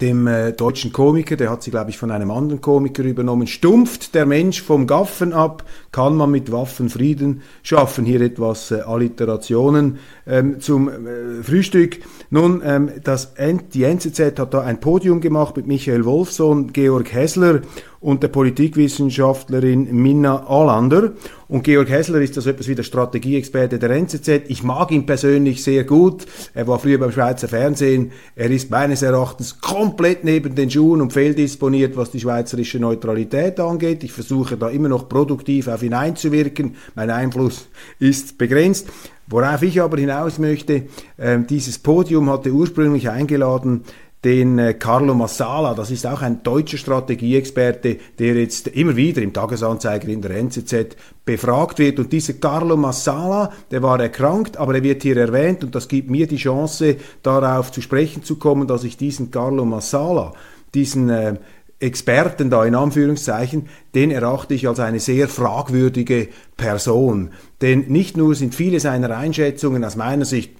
dem 0.00 0.26
äh, 0.26 0.52
deutschen 0.52 0.92
Komiker, 0.92 1.36
der 1.36 1.50
hat 1.50 1.62
sie, 1.62 1.70
glaube 1.70 1.90
ich, 1.90 1.98
von 1.98 2.10
einem 2.10 2.30
anderen 2.30 2.60
Komiker 2.60 3.02
übernommen. 3.02 3.46
Stumpft 3.46 4.14
der 4.14 4.24
Mensch 4.24 4.62
vom 4.62 4.86
Gaffen 4.86 5.32
ab, 5.32 5.64
kann 5.92 6.16
man 6.16 6.30
mit 6.30 6.50
Waffen 6.52 6.88
Frieden 6.88 7.42
schaffen. 7.62 8.04
Hier 8.04 8.20
etwas 8.20 8.70
äh, 8.70 8.80
Alliterationen 8.80 9.98
ähm, 10.26 10.60
zum 10.60 10.88
äh, 10.88 11.42
Frühstück. 11.42 11.98
Nun, 12.30 12.62
ähm, 12.64 12.90
das, 13.02 13.34
die 13.74 13.84
NZZ 13.84 14.38
hat 14.38 14.54
da 14.54 14.60
ein 14.60 14.80
Podium 14.80 15.20
gemacht 15.20 15.56
mit 15.56 15.66
Michael 15.66 16.04
Wolfsohn, 16.04 16.72
Georg 16.72 17.12
Hessler 17.12 17.60
und 18.00 18.22
der 18.22 18.28
Politikwissenschaftlerin 18.28 19.94
Minna 19.94 20.46
Allander. 20.48 21.12
Und 21.48 21.64
Georg 21.64 21.90
Hessler 21.90 22.20
ist 22.20 22.36
also 22.36 22.48
etwas 22.48 22.68
wie 22.68 22.74
der 22.74 22.82
Strategieexperte 22.82 23.78
der 23.78 23.90
NZZ. 23.90 24.28
Ich 24.48 24.62
mag 24.62 24.90
ihn 24.90 25.04
persönlich 25.04 25.62
sehr 25.62 25.84
gut. 25.84 26.24
Er 26.54 26.66
war 26.66 26.78
früher 26.78 26.98
beim 26.98 27.12
Schweizer 27.12 27.48
Fernsehen. 27.48 28.12
Er 28.36 28.50
ist 28.50 28.70
meines 28.70 29.02
Erachtens 29.02 29.60
komplett 29.60 30.24
neben 30.24 30.54
den 30.54 30.70
Schuhen 30.70 31.02
und 31.02 31.12
fehldisponiert, 31.12 31.96
was 31.96 32.10
die 32.10 32.20
schweizerische 32.20 32.78
Neutralität 32.78 33.60
angeht. 33.60 34.02
Ich 34.02 34.12
versuche 34.12 34.56
da 34.56 34.70
immer 34.70 34.88
noch 34.88 35.08
produktiv 35.08 35.68
auf 35.68 35.82
ihn 35.82 35.94
einzuwirken. 35.94 36.76
Mein 36.94 37.10
Einfluss 37.10 37.68
ist 37.98 38.38
begrenzt. 38.38 38.88
Worauf 39.26 39.62
ich 39.62 39.80
aber 39.80 39.98
hinaus 39.98 40.38
möchte, 40.38 40.84
äh, 41.16 41.38
dieses 41.48 41.78
Podium 41.78 42.28
hatte 42.30 42.50
ursprünglich 42.50 43.10
eingeladen 43.10 43.84
den 44.24 44.58
äh, 44.58 44.74
Carlo 44.74 45.14
Massala, 45.14 45.72
das 45.74 45.90
ist 45.90 46.06
auch 46.06 46.20
ein 46.20 46.42
deutscher 46.42 46.76
Strategieexperte, 46.76 47.96
der 48.18 48.34
jetzt 48.34 48.68
immer 48.68 48.94
wieder 48.94 49.22
im 49.22 49.32
Tagesanzeiger 49.32 50.08
in 50.08 50.20
der 50.20 50.32
NZZ 50.32 50.96
befragt 51.24 51.78
wird. 51.78 51.98
Und 51.98 52.12
dieser 52.12 52.34
Carlo 52.34 52.76
Massala, 52.76 53.50
der 53.70 53.82
war 53.82 53.98
erkrankt, 53.98 54.58
aber 54.58 54.74
er 54.74 54.82
wird 54.82 55.02
hier 55.02 55.16
erwähnt 55.16 55.64
und 55.64 55.74
das 55.74 55.88
gibt 55.88 56.10
mir 56.10 56.26
die 56.26 56.36
Chance, 56.36 56.96
darauf 57.22 57.72
zu 57.72 57.80
sprechen 57.80 58.22
zu 58.22 58.36
kommen, 58.36 58.66
dass 58.66 58.84
ich 58.84 58.98
diesen 58.98 59.30
Carlo 59.30 59.64
Massala, 59.64 60.34
diesen 60.74 61.08
äh, 61.08 61.36
Experten 61.78 62.50
da 62.50 62.66
in 62.66 62.74
Anführungszeichen, 62.74 63.70
den 63.94 64.10
erachte 64.10 64.52
ich 64.52 64.68
als 64.68 64.80
eine 64.80 65.00
sehr 65.00 65.28
fragwürdige 65.28 66.28
Person. 66.58 67.30
Denn 67.62 67.86
nicht 67.88 68.18
nur 68.18 68.34
sind 68.34 68.54
viele 68.54 68.80
seiner 68.80 69.16
Einschätzungen 69.16 69.82
aus 69.82 69.96
meiner 69.96 70.26
Sicht 70.26 70.52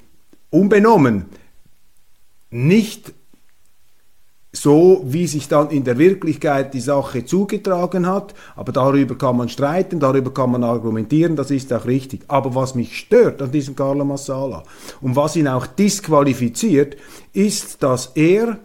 unbenommen, 0.48 1.26
nicht 2.48 3.12
so, 4.52 5.02
wie 5.04 5.26
sich 5.26 5.46
dann 5.48 5.70
in 5.70 5.84
der 5.84 5.98
Wirklichkeit 5.98 6.74
die 6.74 6.80
Sache 6.80 7.24
zugetragen 7.24 8.06
hat. 8.06 8.34
Aber 8.56 8.72
darüber 8.72 9.16
kann 9.16 9.36
man 9.36 9.48
streiten, 9.48 10.00
darüber 10.00 10.34
kann 10.34 10.50
man 10.50 10.64
argumentieren, 10.64 11.36
das 11.36 11.50
ist 11.50 11.72
auch 11.72 11.86
richtig. 11.86 12.22
Aber 12.28 12.54
was 12.54 12.74
mich 12.74 12.98
stört 12.98 13.40
an 13.42 13.52
diesem 13.52 13.76
Carlo 13.76 14.04
Massala 14.04 14.64
und 15.00 15.14
was 15.14 15.36
ihn 15.36 15.46
auch 15.46 15.66
disqualifiziert, 15.66 16.96
ist, 17.32 17.82
dass 17.82 18.12
er 18.14 18.58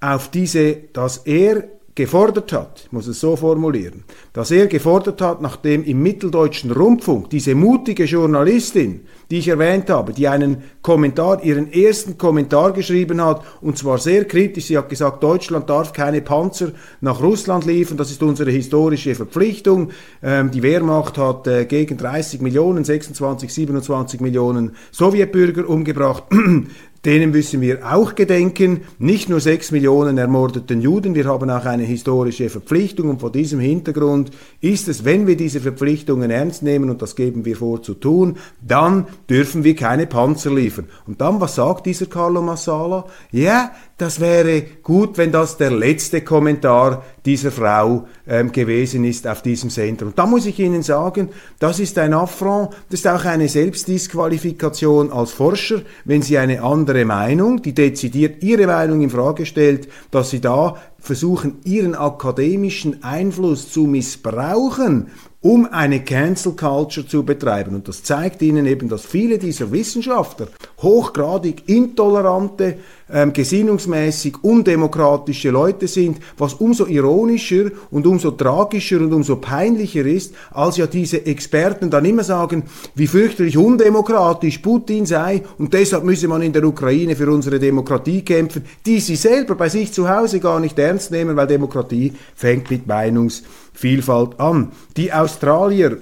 auf 0.00 0.28
diese, 0.30 0.74
dass 0.92 1.18
er 1.18 1.64
gefordert 1.96 2.52
hat, 2.52 2.82
ich 2.84 2.92
muss 2.92 3.06
es 3.06 3.20
so 3.20 3.36
formulieren, 3.36 4.04
dass 4.34 4.50
er 4.50 4.66
gefordert 4.66 5.22
hat, 5.22 5.40
nachdem 5.40 5.82
im 5.82 6.02
mitteldeutschen 6.02 6.70
Rundfunk 6.70 7.30
diese 7.30 7.54
mutige 7.54 8.04
Journalistin, 8.04 9.00
die 9.30 9.38
ich 9.38 9.48
erwähnt 9.48 9.88
habe, 9.88 10.12
die 10.12 10.28
einen 10.28 10.62
Kommentar, 10.82 11.42
ihren 11.42 11.72
ersten 11.72 12.18
Kommentar 12.18 12.72
geschrieben 12.72 13.24
hat, 13.24 13.42
und 13.62 13.78
zwar 13.78 13.96
sehr 13.96 14.26
kritisch, 14.26 14.66
sie 14.66 14.76
hat 14.76 14.90
gesagt, 14.90 15.22
Deutschland 15.22 15.70
darf 15.70 15.94
keine 15.94 16.20
Panzer 16.20 16.72
nach 17.00 17.22
Russland 17.22 17.64
liefern, 17.64 17.96
das 17.96 18.10
ist 18.10 18.22
unsere 18.22 18.50
historische 18.50 19.14
Verpflichtung, 19.14 19.90
ähm, 20.22 20.50
die 20.50 20.62
Wehrmacht 20.62 21.16
hat 21.16 21.46
äh, 21.46 21.64
gegen 21.64 21.96
30 21.96 22.42
Millionen, 22.42 22.84
26, 22.84 23.52
27 23.52 24.20
Millionen 24.20 24.76
Sowjetbürger 24.92 25.66
umgebracht, 25.66 26.24
Denen 27.04 27.30
müssen 27.30 27.60
wir 27.60 27.92
auch 27.92 28.14
gedenken. 28.14 28.82
Nicht 28.98 29.28
nur 29.28 29.40
sechs 29.40 29.70
Millionen 29.70 30.18
ermordeten 30.18 30.80
Juden, 30.80 31.14
wir 31.14 31.26
haben 31.26 31.50
auch 31.50 31.64
eine 31.64 31.84
historische 31.84 32.48
Verpflichtung 32.48 33.10
und 33.10 33.20
vor 33.20 33.30
diesem 33.30 33.60
Hintergrund 33.60 34.30
ist 34.60 34.88
es, 34.88 35.04
wenn 35.04 35.26
wir 35.26 35.36
diese 35.36 35.60
Verpflichtungen 35.60 36.30
ernst 36.30 36.62
nehmen 36.62 36.90
und 36.90 37.02
das 37.02 37.14
geben 37.16 37.44
wir 37.44 37.56
vor 37.56 37.82
zu 37.82 37.94
tun, 37.94 38.36
dann 38.60 39.06
dürfen 39.28 39.62
wir 39.62 39.76
keine 39.76 40.06
Panzer 40.06 40.52
liefern. 40.52 40.86
Und 41.06 41.20
dann, 41.20 41.40
was 41.40 41.54
sagt 41.54 41.86
dieser 41.86 42.06
Carlo 42.06 42.42
Massala? 42.42 43.06
Ja, 43.30 43.72
das 43.98 44.20
wäre 44.20 44.62
gut, 44.82 45.16
wenn 45.16 45.32
das 45.32 45.56
der 45.56 45.70
letzte 45.70 46.20
Kommentar 46.20 47.02
dieser 47.24 47.50
Frau 47.50 48.06
ähm, 48.26 48.52
gewesen 48.52 49.04
ist 49.04 49.26
auf 49.26 49.42
diesem 49.42 49.70
Sender. 49.70 50.06
Und 50.06 50.18
da 50.18 50.26
muss 50.26 50.46
ich 50.46 50.58
Ihnen 50.58 50.82
sagen, 50.82 51.30
das 51.58 51.80
ist 51.80 51.98
ein 51.98 52.12
Affront, 52.12 52.70
das 52.90 53.00
ist 53.00 53.08
auch 53.08 53.24
eine 53.24 53.48
Selbstdisqualifikation 53.48 55.10
als 55.10 55.32
Forscher, 55.32 55.82
wenn 56.04 56.22
Sie 56.22 56.36
eine 56.36 56.62
andere 56.62 56.85
Meinung, 57.04 57.62
die 57.62 57.74
dezidiert 57.74 58.42
Ihre 58.42 58.66
Meinung 58.66 59.00
in 59.00 59.10
Frage 59.10 59.46
stellt, 59.46 59.88
dass 60.10 60.30
Sie 60.30 60.40
da 60.40 60.76
versuchen, 61.06 61.58
Ihren 61.64 61.94
akademischen 61.94 63.02
Einfluss 63.02 63.72
zu 63.72 63.84
missbrauchen, 63.84 65.10
um 65.46 65.66
eine 65.66 66.00
Cancel 66.00 66.52
Culture 66.52 67.06
zu 67.06 67.22
betreiben. 67.22 67.76
Und 67.76 67.86
das 67.86 68.02
zeigt 68.02 68.42
Ihnen 68.42 68.66
eben, 68.66 68.88
dass 68.88 69.04
viele 69.04 69.38
dieser 69.38 69.70
Wissenschaftler 69.70 70.48
hochgradig 70.82 71.68
intolerante, 71.68 72.78
ähm, 73.08 73.32
gesinnungsmäßig 73.32 74.42
undemokratische 74.42 75.50
Leute 75.50 75.86
sind, 75.86 76.18
was 76.36 76.54
umso 76.54 76.86
ironischer 76.86 77.70
und 77.92 78.04
umso 78.04 78.32
tragischer 78.32 78.98
und 78.98 79.12
umso 79.12 79.36
peinlicher 79.36 80.04
ist, 80.04 80.34
als 80.50 80.78
ja 80.78 80.88
diese 80.88 81.24
Experten 81.24 81.88
dann 81.88 82.04
immer 82.04 82.24
sagen, 82.24 82.64
wie 82.96 83.06
fürchterlich 83.06 83.56
undemokratisch 83.56 84.58
Putin 84.58 85.06
sei 85.06 85.44
und 85.58 85.72
deshalb 85.72 86.02
müsse 86.02 86.26
man 86.26 86.42
in 86.42 86.52
der 86.52 86.64
Ukraine 86.64 87.14
für 87.14 87.30
unsere 87.30 87.60
Demokratie 87.60 88.22
kämpfen, 88.22 88.64
die 88.84 88.98
sie 88.98 89.16
selber 89.16 89.54
bei 89.54 89.68
sich 89.68 89.92
zu 89.92 90.08
Hause 90.08 90.40
gar 90.40 90.58
nicht 90.58 90.76
ernst 90.76 90.95
nehmen, 91.10 91.36
weil 91.36 91.46
Demokratie 91.46 92.12
fängt 92.34 92.70
mit 92.70 92.86
Meinungsvielfalt 92.86 94.40
an. 94.40 94.72
Die 94.96 95.12
Australier 95.12 95.98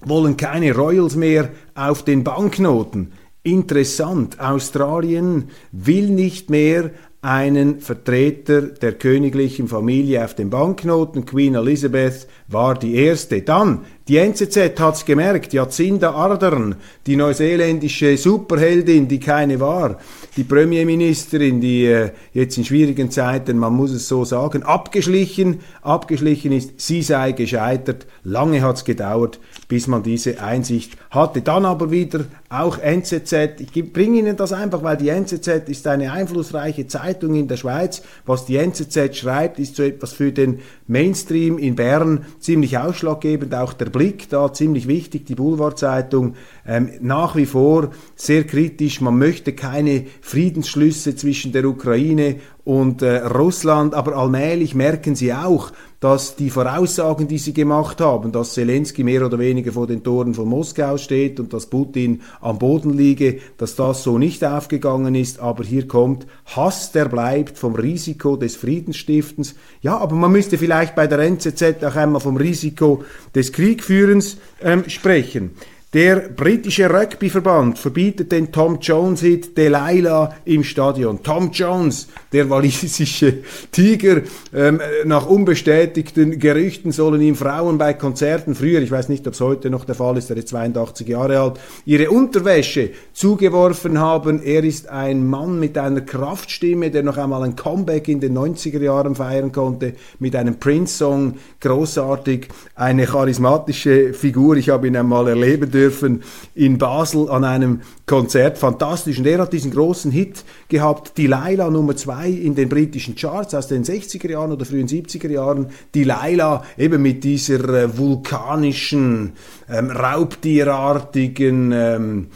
wollen 0.00 0.36
keine 0.36 0.74
Royals 0.74 1.16
mehr 1.16 1.50
auf 1.74 2.04
den 2.04 2.24
Banknoten. 2.24 3.12
Interessant, 3.42 4.40
Australien 4.40 5.50
will 5.72 6.08
nicht 6.10 6.50
mehr 6.50 6.90
einen 7.20 7.80
Vertreter 7.80 8.62
der 8.62 8.92
königlichen 8.92 9.66
Familie 9.66 10.24
auf 10.24 10.34
den 10.34 10.50
Banknoten. 10.50 11.26
Queen 11.26 11.54
Elizabeth 11.54 12.28
war 12.46 12.78
die 12.78 12.94
erste. 12.94 13.42
Dann, 13.42 13.80
die 14.08 14.16
NZZ 14.16 14.80
hat's 14.80 15.04
gemerkt, 15.04 15.52
Jacinda 15.52 16.12
Ardern, 16.12 16.76
die 17.06 17.14
neuseeländische 17.14 18.16
Superheldin, 18.16 19.06
die 19.06 19.20
keine 19.20 19.60
war, 19.60 19.98
die 20.34 20.44
Premierministerin, 20.44 21.60
die 21.60 21.84
äh, 21.84 22.12
jetzt 22.32 22.56
in 22.56 22.64
schwierigen 22.64 23.10
Zeiten, 23.10 23.58
man 23.58 23.74
muss 23.74 23.90
es 23.90 24.08
so 24.08 24.24
sagen, 24.24 24.62
abgeschlichen, 24.62 25.60
abgeschlichen 25.82 26.52
ist, 26.52 26.80
sie 26.80 27.02
sei 27.02 27.32
gescheitert. 27.32 28.06
Lange 28.24 28.62
hat's 28.62 28.86
gedauert, 28.86 29.40
bis 29.68 29.86
man 29.86 30.02
diese 30.02 30.40
Einsicht 30.40 30.96
hatte. 31.10 31.42
Dann 31.42 31.66
aber 31.66 31.90
wieder 31.90 32.24
auch 32.50 32.78
NZZ. 32.78 33.60
Ich 33.60 33.92
bringe 33.92 34.18
Ihnen 34.18 34.36
das 34.36 34.54
einfach, 34.54 34.82
weil 34.82 34.96
die 34.96 35.10
NZZ 35.10 35.68
ist 35.68 35.86
eine 35.86 36.12
einflussreiche 36.12 36.86
Zeitung 36.86 37.34
in 37.34 37.46
der 37.46 37.58
Schweiz. 37.58 38.02
Was 38.24 38.46
die 38.46 38.56
NZZ 38.56 39.14
schreibt, 39.16 39.58
ist 39.58 39.76
so 39.76 39.82
etwas 39.82 40.14
für 40.14 40.32
den 40.32 40.60
Mainstream 40.86 41.58
in 41.58 41.76
Bern 41.76 42.24
ziemlich 42.40 42.78
ausschlaggebend. 42.78 43.54
Auch 43.54 43.74
der 43.74 43.86
Blick 43.86 44.30
da 44.30 44.50
ziemlich 44.50 44.88
wichtig, 44.88 45.26
die 45.26 45.34
Boulevardzeitung 45.34 46.36
ähm, 46.66 46.90
nach 47.00 47.36
wie 47.36 47.46
vor 47.46 47.90
sehr 48.16 48.44
kritisch. 48.44 49.02
Man 49.02 49.18
möchte 49.18 49.52
keine 49.52 50.06
Friedensschlüsse 50.22 51.16
zwischen 51.16 51.52
der 51.52 51.66
Ukraine 51.66 52.36
und 52.68 53.00
äh, 53.00 53.24
Russland, 53.24 53.94
aber 53.94 54.14
allmählich 54.14 54.74
merken 54.74 55.16
sie 55.16 55.32
auch, 55.32 55.72
dass 56.00 56.36
die 56.36 56.50
Voraussagen, 56.50 57.26
die 57.26 57.38
sie 57.38 57.54
gemacht 57.54 57.98
haben, 57.98 58.30
dass 58.30 58.52
Zelensky 58.52 59.04
mehr 59.04 59.24
oder 59.24 59.38
weniger 59.38 59.72
vor 59.72 59.86
den 59.86 60.02
Toren 60.02 60.34
von 60.34 60.48
Moskau 60.48 60.98
steht 60.98 61.40
und 61.40 61.54
dass 61.54 61.64
Putin 61.70 62.20
am 62.42 62.58
Boden 62.58 62.92
liege, 62.92 63.38
dass 63.56 63.74
das 63.74 64.02
so 64.02 64.18
nicht 64.18 64.44
aufgegangen 64.44 65.14
ist. 65.14 65.40
Aber 65.40 65.64
hier 65.64 65.88
kommt 65.88 66.26
Hass, 66.44 66.92
der 66.92 67.06
bleibt 67.06 67.56
vom 67.56 67.74
Risiko 67.74 68.36
des 68.36 68.56
Friedensstiftens. 68.56 69.54
Ja, 69.80 69.96
aber 69.96 70.14
man 70.14 70.32
müsste 70.32 70.58
vielleicht 70.58 70.94
bei 70.94 71.06
der 71.06 71.20
NZZ 71.20 71.82
auch 71.82 71.96
einmal 71.96 72.20
vom 72.20 72.36
Risiko 72.36 73.02
des 73.34 73.52
Kriegführens 73.52 74.36
ähm, 74.60 74.84
sprechen. 74.88 75.52
Der 75.94 76.16
britische 76.16 76.90
Rugbyverband 76.90 77.78
verbietet 77.78 78.30
den 78.30 78.52
Tom 78.52 78.76
Jones-Hit 78.78 79.56
Delilah 79.56 80.34
im 80.44 80.62
Stadion. 80.62 81.22
Tom 81.22 81.50
Jones, 81.50 82.08
der 82.30 82.50
walisische 82.50 83.38
Tiger, 83.72 84.20
ähm, 84.54 84.82
nach 85.06 85.24
unbestätigten 85.24 86.38
Gerüchten 86.38 86.92
sollen 86.92 87.22
ihm 87.22 87.36
Frauen 87.36 87.78
bei 87.78 87.94
Konzerten 87.94 88.54
früher, 88.54 88.82
ich 88.82 88.90
weiß 88.90 89.08
nicht, 89.08 89.26
ob 89.26 89.32
es 89.32 89.40
heute 89.40 89.70
noch 89.70 89.86
der 89.86 89.94
Fall 89.94 90.18
ist, 90.18 90.28
er 90.28 90.36
ist 90.36 90.48
82 90.48 91.08
Jahre 91.08 91.40
alt, 91.40 91.58
ihre 91.86 92.10
Unterwäsche 92.10 92.90
zugeworfen 93.14 93.98
haben. 93.98 94.42
Er 94.42 94.64
ist 94.64 94.90
ein 94.90 95.26
Mann 95.26 95.58
mit 95.58 95.78
einer 95.78 96.02
Kraftstimme, 96.02 96.90
der 96.90 97.02
noch 97.02 97.16
einmal 97.16 97.44
ein 97.44 97.56
Comeback 97.56 98.08
in 98.08 98.20
den 98.20 98.36
90er 98.36 98.82
Jahren 98.82 99.14
feiern 99.14 99.52
konnte, 99.52 99.94
mit 100.18 100.36
einem 100.36 100.60
Prince-Song, 100.60 101.36
großartig, 101.62 102.48
eine 102.74 103.06
charismatische 103.06 104.12
Figur. 104.12 104.58
Ich 104.58 104.68
habe 104.68 104.86
ihn 104.86 104.94
einmal 104.94 105.28
erleben 105.28 105.77
dürfen 105.78 106.22
in 106.54 106.76
Basel 106.76 107.30
an 107.30 107.44
einem 107.44 107.80
Konzert. 108.06 108.58
Fantastisch. 108.58 109.18
Und 109.18 109.26
er 109.26 109.38
hat 109.38 109.52
diesen 109.52 109.70
großen 109.70 110.10
Hit 110.10 110.44
gehabt, 110.68 111.16
Delilah 111.16 111.70
Nummer 111.70 111.94
zwei 111.94 112.28
in 112.28 112.54
den 112.54 112.68
britischen 112.68 113.14
Charts 113.14 113.54
aus 113.54 113.68
den 113.68 113.84
60er 113.84 114.30
Jahren 114.30 114.52
oder 114.52 114.64
frühen 114.64 114.88
70er 114.88 115.30
Jahren. 115.30 115.68
Delilah 115.94 116.64
eben 116.76 117.02
mit 117.02 117.22
dieser 117.22 117.62
äh, 117.68 117.98
vulkanischen, 117.98 119.32
ähm, 119.68 119.90
raubtierartigen, 119.90 121.72
ähm, 121.72 122.26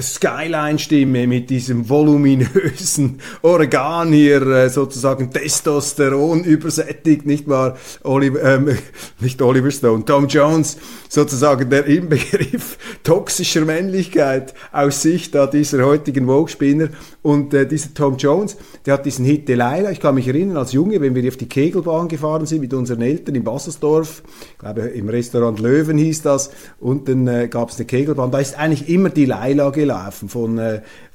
Skyline-Stimme 0.00 1.26
mit 1.26 1.50
diesem 1.50 1.88
voluminösen 1.88 3.20
Organ 3.42 4.12
hier 4.12 4.42
äh, 4.46 4.68
sozusagen 4.68 5.30
Testosteron 5.30 6.44
übersättigt, 6.44 7.26
nicht 7.26 7.48
wahr? 7.48 7.76
Oliver, 8.02 8.42
ähm, 8.42 8.76
nicht 9.20 9.40
Oliver 9.40 9.70
Stone, 9.70 10.04
Tom 10.04 10.28
Jones 10.28 10.76
sozusagen 11.08 11.70
der 11.70 11.86
Inbegriff 11.86 12.78
toxischer 13.02 13.64
Männlichkeit 13.64 14.54
aus 14.72 15.02
Sicht 15.02 15.34
da 15.34 15.46
dieser 15.46 15.84
heutigen 15.84 16.26
Vogue-Spinner. 16.26 16.88
Und 17.22 17.54
äh, 17.54 17.66
dieser 17.66 17.94
Tom 17.94 18.16
Jones, 18.16 18.56
der 18.84 18.94
hat 18.94 19.06
diesen 19.06 19.24
Hit 19.24 19.48
Delilah, 19.48 19.90
ich 19.90 20.00
kann 20.00 20.14
mich 20.14 20.28
erinnern 20.28 20.58
als 20.58 20.72
Junge, 20.72 21.00
wenn 21.00 21.14
wir 21.14 21.26
auf 21.26 21.36
die 21.36 21.48
Kegelbahn 21.48 22.08
gefahren 22.08 22.46
sind 22.46 22.60
mit 22.60 22.72
unseren 22.74 23.02
Eltern 23.02 23.34
in 23.34 23.44
Bassersdorf, 23.44 24.22
ich 24.52 24.58
glaube 24.58 24.82
im 24.82 25.08
Restaurant 25.08 25.58
Löwen 25.58 25.98
hieß 25.98 26.22
das, 26.22 26.50
und 26.78 27.08
dann 27.08 27.26
äh, 27.26 27.48
gab 27.48 27.70
es 27.70 27.76
eine 27.76 27.86
Kegelbahn, 27.86 28.30
da 28.30 28.38
ist 28.38 28.56
eigentlich 28.56 28.88
immer 28.88 29.08
Delilah 29.10 29.70
gelaufen 29.70 29.85
Spieler 29.86 30.04
haben 30.04 30.28
von, 30.28 30.58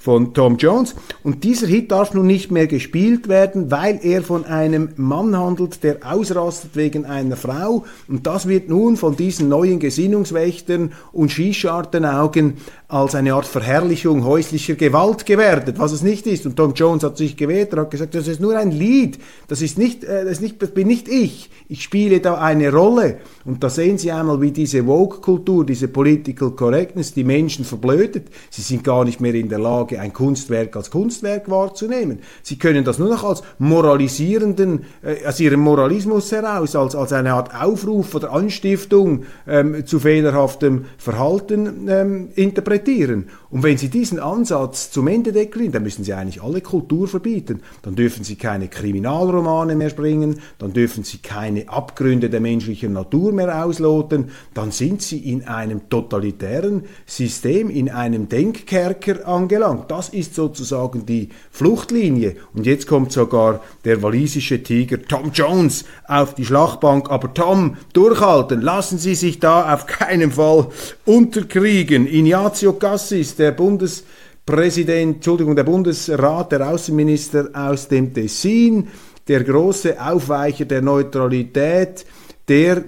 Tom 0.04 0.58
Jones. 0.58 0.96
Und 1.24 1.44
dieser 1.44 1.68
Hit 1.68 1.92
darf 1.92 2.14
nun 2.14 2.28
nicht 2.28 2.52
mehr 2.52 2.68
gespielt 2.68 3.28
werden, 3.28 3.72
weil 3.72 4.00
er 4.02 4.24
von 4.24 4.46
einem 4.46 4.90
Mann 4.96 5.38
handelt, 5.38 5.84
der 5.84 5.98
ausrastet 6.04 6.76
wegen 6.76 7.06
einer 7.06 7.36
Frau. 7.36 7.86
Und 8.08 8.26
das 8.28 8.48
wird 8.48 8.70
nun 8.70 8.98
von 8.98 9.16
diesen 9.16 9.50
neuen 9.50 9.80
Gesinnungswächtern 9.80 10.94
und 11.12 11.32
Skischartenaugen 11.32 12.58
als 12.92 13.16
eine 13.16 13.34
Art 13.34 13.46
Verherrlichung 13.46 14.26
häuslicher 14.26 14.76
Gewalt 14.76 15.26
gewertet, 15.26 15.80
was 15.80 15.94
es 15.94 16.04
nicht 16.04 16.28
ist. 16.28 16.46
Und 16.46 16.58
Tom 16.58 16.74
Jones 16.74 17.04
hat 17.04 17.18
sich 17.18 17.38
gewehrt, 17.38 17.72
er 17.74 17.82
hat 17.82 17.92
gesagt, 17.92 18.16
das 18.16 18.28
ist 18.28 18.42
nur 18.42 18.58
ein 18.58 18.72
Lied, 18.72 19.18
das 19.48 19.62
ist 19.62 19.78
nicht, 19.78 20.04
äh, 20.04 20.26
das, 20.26 20.34
ist 20.34 20.42
nicht, 20.42 20.62
das 20.62 20.72
bin 20.72 20.88
nicht 20.88 21.08
ich, 21.08 21.50
ich 21.70 21.84
spiele 21.84 22.20
da 22.20 22.36
eine 22.36 22.72
Rolle. 22.72 23.20
Und 23.46 23.64
da 23.64 23.70
sehen 23.70 23.98
Sie 23.98 24.12
einmal, 24.12 24.42
wie 24.42 24.52
diese 24.52 24.86
Woke-Kultur, 24.86 25.66
diese 25.66 25.88
Political 25.88 26.52
Correctness 26.52 27.14
die 27.14 27.24
Menschen 27.24 27.64
verblödet. 27.64 28.28
Sie 28.50 28.62
sind 28.62 28.84
gar 28.84 29.06
nicht 29.06 29.22
mehr 29.22 29.36
in 29.36 29.48
der 29.48 29.60
Lage, 29.60 29.90
ein 29.99 30.13
Kunstwerk 30.13 30.75
als 30.75 30.89
Kunstwerk 30.91 31.49
wahrzunehmen. 31.49 32.19
Sie 32.43 32.58
können 32.58 32.84
das 32.84 32.99
nur 32.99 33.10
noch 33.10 33.23
als 33.23 33.41
moralisierenden, 33.60 34.86
äh, 35.01 35.25
aus 35.27 35.39
ihrem 35.39 35.62
Moralismus 35.62 36.32
heraus, 36.32 36.75
als, 36.75 36.95
als 36.95 37.13
eine 37.13 37.34
Art 37.34 37.54
Aufruf 37.54 38.15
oder 38.15 38.32
Anstiftung 38.32 39.23
ähm, 39.47 39.86
zu 39.86 39.99
fehlerhaftem 39.99 40.86
Verhalten 40.97 41.88
ähm, 41.88 42.30
interpretieren. 42.36 43.27
Und 43.49 43.63
wenn 43.63 43.77
Sie 43.77 43.89
diesen 43.89 44.19
Ansatz 44.19 44.91
zum 44.91 45.08
Ende 45.08 45.32
deklarieren, 45.32 45.73
dann 45.73 45.84
müssen 45.84 46.04
Sie 46.04 46.13
eigentlich 46.13 46.41
alle 46.41 46.62
Kultur 46.62 47.08
verbieten. 47.08 47.62
Dann 47.82 47.95
dürfen 47.95 48.23
Sie 48.23 48.36
keine 48.36 48.67
Kriminalromane 48.69 49.75
mehr 49.75 49.89
springen, 49.89 50.39
dann 50.58 50.73
dürfen 50.73 51.04
Sie 51.04 51.17
keine 51.17 51.67
Abgründe 51.67 52.30
der 52.30 52.39
menschlichen 52.39 52.93
Natur 52.93 53.34
mehr 53.34 53.65
ausloten, 53.65 54.32
dann 54.54 54.71
sind 54.71 55.01
Sie 55.01 55.17
in 55.17 55.47
einem 55.47 55.89
totalitären 55.89 56.84
System, 57.06 57.69
in 57.69 57.89
einem 57.89 58.30
Denkkerker 58.30 59.27
angelangt. 59.27 59.81
Das 59.88 60.10
ist 60.10 60.36
sozusagen 60.36 61.06
die 61.06 61.30
Fluchtlinie. 61.52 62.36
Und 62.54 62.65
jetzt 62.65 62.88
kommt 62.88 63.12
sogar 63.12 63.62
der 63.86 64.02
walisische 64.04 64.62
Tiger 64.63 65.02
Tom 65.02 65.32
Jones 65.34 65.86
auf 66.08 66.36
die 66.36 66.46
Schlachtbank. 66.46 67.10
Aber 67.10 67.34
Tom, 67.34 67.78
durchhalten, 67.94 68.62
lassen 68.62 68.98
Sie 68.98 69.15
sich 69.15 69.39
da 69.39 69.74
auf 69.74 69.86
keinen 69.86 70.32
Fall 70.32 70.67
unterkriegen. 71.06 72.08
Ignazio 72.08 72.74
Cassis, 72.74 73.36
der 73.36 73.52
Bundespräsident, 73.52 75.15
Entschuldigung, 75.15 75.56
der 75.56 75.63
Bundesrat, 75.63 76.52
der 76.52 76.70
Außenminister 76.70 77.50
aus 77.54 77.88
dem 77.88 78.13
Tessin, 78.13 78.88
der 79.28 79.44
große 79.44 80.02
Aufweicher 80.02 80.65
der 80.65 80.82
Neutralität, 80.82 82.06
der 82.48 82.84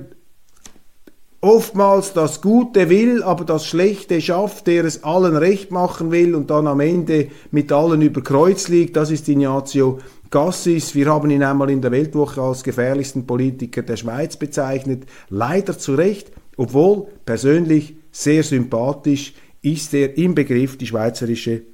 oftmals 1.44 2.14
das 2.14 2.42
Gute 2.42 2.90
will, 2.90 3.22
aber 3.22 3.44
das 3.44 3.66
Schlechte 3.66 4.22
schafft, 4.22 4.66
der 4.66 4.86
es 4.86 5.04
allen 5.04 5.36
recht 5.36 5.72
machen 5.72 6.10
will 6.10 6.36
und 6.36 6.50
dann 6.50 6.68
am 6.68 6.80
Ende 6.80 7.28
mit 7.52 7.70
allen 7.72 8.02
über 8.02 8.22
Kreuz 8.22 8.70
liegt, 8.70 8.96
das 8.96 9.12
ist 9.12 9.28
Ignazio 9.28 10.00
Gassis. 10.32 10.96
Wir 10.96 11.08
haben 11.08 11.30
ihn 11.30 11.44
einmal 11.44 11.70
in 11.70 11.82
der 11.82 11.92
Weltwoche 11.92 12.42
als 12.42 12.64
gefährlichsten 12.64 13.28
Politiker 13.28 13.82
der 13.82 13.98
Schweiz 13.98 14.38
bezeichnet. 14.38 15.04
Leider 15.30 15.78
zu 15.78 15.96
Recht, 15.96 16.32
obwohl 16.56 17.08
persönlich 17.26 17.98
sehr 18.10 18.44
sympathisch, 18.44 19.34
ist 19.62 19.94
er 19.94 20.18
im 20.18 20.36
Begriff, 20.36 20.78
die 20.78 20.88
schweizerische 20.88 21.73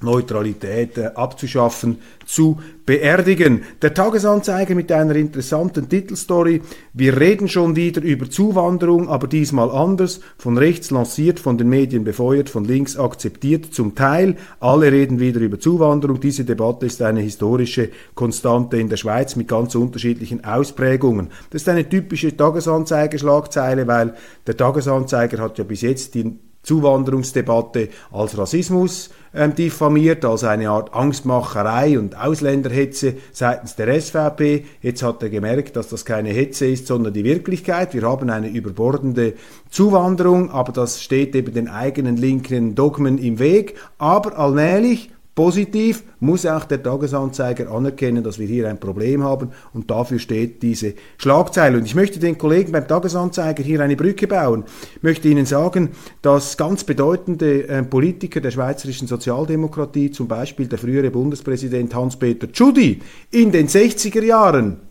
Neutralität 0.00 0.98
abzuschaffen, 0.98 1.98
zu 2.24 2.58
beerdigen. 2.86 3.64
Der 3.82 3.94
Tagesanzeiger 3.94 4.74
mit 4.74 4.90
einer 4.92 5.16
interessanten 5.16 5.88
Titelstory. 5.88 6.62
Wir 6.92 7.18
reden 7.18 7.48
schon 7.48 7.76
wieder 7.76 8.00
über 8.02 8.30
Zuwanderung, 8.30 9.08
aber 9.08 9.26
diesmal 9.26 9.70
anders. 9.70 10.20
Von 10.38 10.56
rechts 10.56 10.90
lanciert, 10.90 11.40
von 11.40 11.58
den 11.58 11.68
Medien 11.68 12.04
befeuert, 12.04 12.48
von 12.48 12.64
links 12.64 12.96
akzeptiert 12.96 13.74
zum 13.74 13.94
Teil. 13.94 14.36
Alle 14.60 14.92
reden 14.92 15.20
wieder 15.20 15.40
über 15.40 15.58
Zuwanderung. 15.58 16.20
Diese 16.20 16.44
Debatte 16.44 16.86
ist 16.86 17.02
eine 17.02 17.20
historische 17.20 17.90
Konstante 18.14 18.78
in 18.78 18.88
der 18.88 18.96
Schweiz 18.96 19.36
mit 19.36 19.48
ganz 19.48 19.74
unterschiedlichen 19.74 20.44
Ausprägungen. 20.44 21.28
Das 21.50 21.62
ist 21.62 21.68
eine 21.68 21.88
typische 21.88 22.36
Tagesanzeiger-Schlagzeile, 22.36 23.86
weil 23.86 24.14
der 24.46 24.56
Tagesanzeiger 24.56 25.42
hat 25.42 25.58
ja 25.58 25.64
bis 25.64 25.82
jetzt 25.82 26.14
die 26.14 26.38
Zuwanderungsdebatte 26.62 27.88
als 28.12 28.36
Rassismus 28.36 29.10
ähm, 29.34 29.54
diffamiert, 29.54 30.24
als 30.24 30.44
eine 30.44 30.70
Art 30.70 30.94
Angstmacherei 30.94 31.98
und 31.98 32.16
Ausländerhetze 32.16 33.14
seitens 33.32 33.76
der 33.76 34.00
SVP. 34.00 34.64
Jetzt 34.82 35.02
hat 35.02 35.22
er 35.22 35.30
gemerkt, 35.30 35.76
dass 35.76 35.88
das 35.88 36.04
keine 36.04 36.30
Hetze 36.30 36.66
ist, 36.66 36.86
sondern 36.86 37.12
die 37.12 37.24
Wirklichkeit. 37.24 37.94
Wir 37.94 38.02
haben 38.02 38.30
eine 38.30 38.48
überbordende 38.48 39.34
Zuwanderung, 39.70 40.50
aber 40.50 40.72
das 40.72 41.02
steht 41.02 41.34
eben 41.34 41.52
den 41.52 41.68
eigenen 41.68 42.16
linken 42.16 42.74
Dogmen 42.74 43.18
im 43.18 43.38
Weg. 43.38 43.74
Aber 43.98 44.38
allmählich 44.38 45.10
Positiv 45.38 46.02
muss 46.18 46.44
auch 46.46 46.64
der 46.64 46.82
Tagesanzeiger 46.82 47.70
anerkennen, 47.70 48.24
dass 48.24 48.40
wir 48.40 48.46
hier 48.48 48.68
ein 48.68 48.80
Problem 48.80 49.22
haben 49.22 49.50
und 49.72 49.88
dafür 49.88 50.18
steht 50.18 50.64
diese 50.64 50.94
Schlagzeile. 51.16 51.78
Und 51.78 51.84
ich 51.84 51.94
möchte 51.94 52.18
den 52.18 52.36
Kollegen 52.36 52.72
beim 52.72 52.88
Tagesanzeiger 52.88 53.62
hier 53.62 53.80
eine 53.80 53.94
Brücke 53.94 54.26
bauen. 54.26 54.64
Ich 54.96 55.02
möchte 55.04 55.28
Ihnen 55.28 55.46
sagen, 55.46 55.90
dass 56.22 56.56
ganz 56.56 56.82
bedeutende 56.82 57.68
äh, 57.68 57.84
Politiker 57.84 58.40
der 58.40 58.50
schweizerischen 58.50 59.06
Sozialdemokratie, 59.06 60.10
zum 60.10 60.26
Beispiel 60.26 60.66
der 60.66 60.80
frühere 60.80 61.12
Bundespräsident 61.12 61.94
Hans-Peter 61.94 62.50
Tschudi, 62.50 63.00
in 63.30 63.52
den 63.52 63.68
60er 63.68 64.24
Jahren 64.24 64.88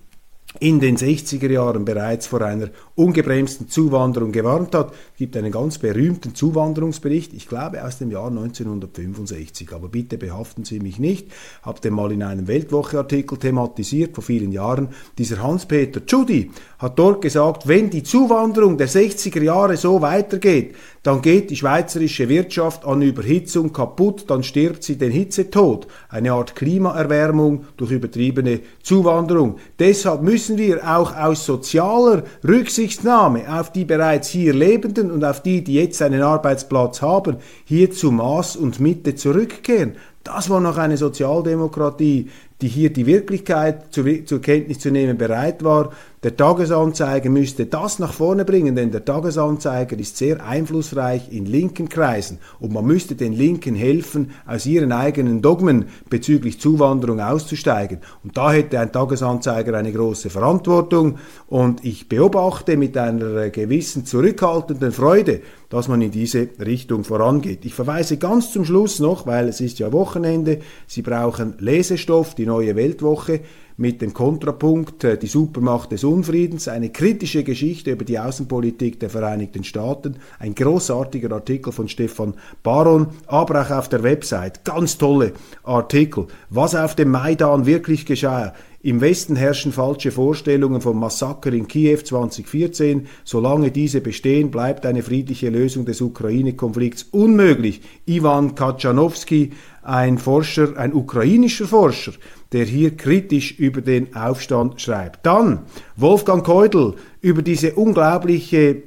in 0.59 0.79
den 0.79 0.97
60er 0.97 1.51
Jahren 1.51 1.85
bereits 1.85 2.25
vor 2.27 2.41
einer 2.41 2.69
ungebremsten 2.95 3.67
Zuwanderung 3.67 4.31
gewarnt 4.31 4.73
hat. 4.73 4.93
Gibt 5.17 5.35
einen 5.35 5.51
ganz 5.51 5.79
berühmten 5.79 6.35
Zuwanderungsbericht, 6.35 7.33
ich 7.33 7.47
glaube 7.47 7.83
aus 7.83 7.97
dem 7.97 8.11
Jahr 8.11 8.27
1965, 8.27 9.73
aber 9.73 9.87
bitte 9.87 10.15
behaften 10.19 10.63
Sie 10.63 10.79
mich 10.79 10.99
nicht, 10.99 11.31
habe 11.63 11.81
den 11.81 11.95
mal 11.95 12.11
in 12.11 12.21
einem 12.21 12.47
Weltwoche-Artikel 12.47 13.39
thematisiert 13.39 14.13
vor 14.13 14.23
vielen 14.23 14.51
Jahren. 14.51 14.89
Dieser 15.17 15.41
Hans-Peter 15.41 16.05
Tschudi 16.05 16.51
hat 16.77 16.99
dort 16.99 17.23
gesagt, 17.23 17.67
wenn 17.67 17.89
die 17.89 18.03
Zuwanderung 18.03 18.77
der 18.77 18.89
60er 18.89 19.41
Jahre 19.41 19.75
so 19.75 20.03
weitergeht, 20.03 20.75
dann 21.01 21.21
geht 21.21 21.49
die 21.49 21.55
schweizerische 21.55 22.29
Wirtschaft 22.29 22.85
an 22.85 23.01
Überhitzung 23.01 23.71
kaputt, 23.71 24.25
dann 24.27 24.43
stirbt 24.43 24.83
sie 24.83 24.97
den 24.97 25.11
Hitzetod, 25.11 25.87
eine 26.09 26.33
Art 26.33 26.53
Klimaerwärmung 26.55 27.63
durch 27.77 27.91
übertriebene 27.91 28.59
Zuwanderung. 28.83 29.55
Deshalb 29.79 30.21
müssen 30.21 30.57
wir 30.57 30.83
auch 30.85 31.15
aus 31.15 31.45
sozialer 31.45 32.23
Rücksichtnahme 32.45 33.57
auf 33.57 33.71
die 33.71 33.85
bereits 33.85 34.27
hier 34.27 34.53
Lebenden 34.53 35.06
und 35.11 35.23
auf 35.23 35.41
die, 35.41 35.63
die 35.63 35.75
jetzt 35.75 36.01
einen 36.01 36.21
Arbeitsplatz 36.21 37.01
haben, 37.01 37.37
hier 37.65 37.91
zu 37.91 38.11
Maß 38.11 38.55
und 38.55 38.79
Mitte 38.79 39.15
zurückkehren. 39.15 39.93
Das 40.23 40.49
war 40.49 40.59
noch 40.59 40.77
eine 40.77 40.97
Sozialdemokratie, 40.97 42.29
die 42.61 42.67
hier 42.67 42.91
die 42.91 43.05
Wirklichkeit 43.05 43.93
zur, 43.93 44.25
zur 44.25 44.41
Kenntnis 44.41 44.79
zu 44.79 44.91
nehmen 44.91 45.17
bereit 45.17 45.63
war. 45.63 45.91
Der 46.23 46.35
Tagesanzeiger 46.35 47.29
müsste 47.29 47.67
das 47.67 47.99
nach 47.99 48.11
vorne 48.11 48.43
bringen, 48.43 48.75
denn 48.75 48.89
der 48.89 49.05
Tagesanzeiger 49.05 49.99
ist 49.99 50.17
sehr 50.17 50.43
einflussreich 50.43 51.31
in 51.31 51.45
linken 51.45 51.89
Kreisen 51.89 52.39
und 52.59 52.73
man 52.73 52.85
müsste 52.85 53.13
den 53.13 53.33
Linken 53.33 53.75
helfen, 53.75 54.31
aus 54.47 54.65
ihren 54.65 54.91
eigenen 54.91 55.43
Dogmen 55.43 55.85
bezüglich 56.09 56.59
Zuwanderung 56.59 57.19
auszusteigen. 57.19 57.99
Und 58.23 58.35
da 58.35 58.51
hätte 58.51 58.79
ein 58.79 58.91
Tagesanzeiger 58.91 59.77
eine 59.77 59.93
große 59.93 60.31
Verantwortung 60.31 61.19
und 61.45 61.85
ich 61.85 62.09
beobachte 62.09 62.77
mit 62.77 62.97
einer 62.97 63.51
gewissen 63.51 64.07
zurückhaltenden 64.07 64.91
Freude, 64.91 65.41
dass 65.69 65.87
man 65.87 66.01
in 66.01 66.09
diese 66.09 66.49
Richtung 66.59 67.03
vorangeht. 67.03 67.63
Ich 67.63 67.75
verweise 67.75 68.17
ganz 68.17 68.51
zum 68.51 68.65
Schluss 68.65 68.99
noch, 68.99 69.27
weil 69.27 69.49
es 69.49 69.61
ist 69.61 69.77
ja 69.77 69.93
Wochenende, 69.93 70.61
Sie 70.87 71.03
brauchen 71.03 71.57
Lesestoff, 71.59 72.33
die 72.33 72.47
neue 72.47 72.75
Weltwoche 72.75 73.41
mit 73.77 74.01
dem 74.01 74.13
Kontrapunkt 74.13 75.03
äh, 75.03 75.17
Die 75.17 75.27
Supermacht 75.27 75.91
des 75.91 76.03
Unfriedens, 76.03 76.67
eine 76.67 76.89
kritische 76.89 77.43
Geschichte 77.43 77.91
über 77.91 78.03
die 78.03 78.19
Außenpolitik 78.19 78.99
der 78.99 79.11
Vereinigten 79.11 79.63
Staaten, 79.63 80.15
ein 80.39 80.55
großartiger 80.55 81.31
Artikel 81.31 81.71
von 81.71 81.87
Stefan 81.87 82.33
Baron, 82.63 83.07
aber 83.27 83.61
auch 83.61 83.71
auf 83.71 83.87
der 83.87 84.03
Website, 84.03 84.65
ganz 84.65 84.97
tolle 84.97 85.33
Artikel, 85.63 86.25
was 86.49 86.75
auf 86.75 86.95
dem 86.95 87.11
Maidan 87.11 87.67
wirklich 87.67 88.05
geschah 88.05 88.53
Im 88.81 89.01
Westen 89.01 89.35
herrschen 89.35 89.71
falsche 89.73 90.11
Vorstellungen 90.11 90.81
vom 90.81 90.99
Massaker 90.99 91.51
in 91.51 91.67
Kiew 91.67 91.97
2014. 91.97 93.07
Solange 93.23 93.69
diese 93.69 94.01
bestehen, 94.01 94.49
bleibt 94.49 94.85
eine 94.85 95.03
friedliche 95.03 95.49
Lösung 95.49 95.85
des 95.85 95.99
Ukraine-Konflikts 95.99 97.03
unmöglich. 97.11 97.81
Ivan 98.05 98.55
Kaczanowski, 98.55 99.51
ein 99.81 100.17
Forscher, 100.17 100.77
ein 100.77 100.93
ukrainischer 100.93 101.65
Forscher, 101.65 102.13
der 102.53 102.65
hier 102.65 102.95
kritisch 102.95 103.51
über 103.59 103.81
den 103.81 104.15
Aufstand 104.15 104.81
schreibt. 104.81 105.25
Dann 105.25 105.65
Wolfgang 105.95 106.45
Keudel 106.45 106.95
über 107.21 107.41
diese 107.41 107.73
unglaubliche 107.73 108.83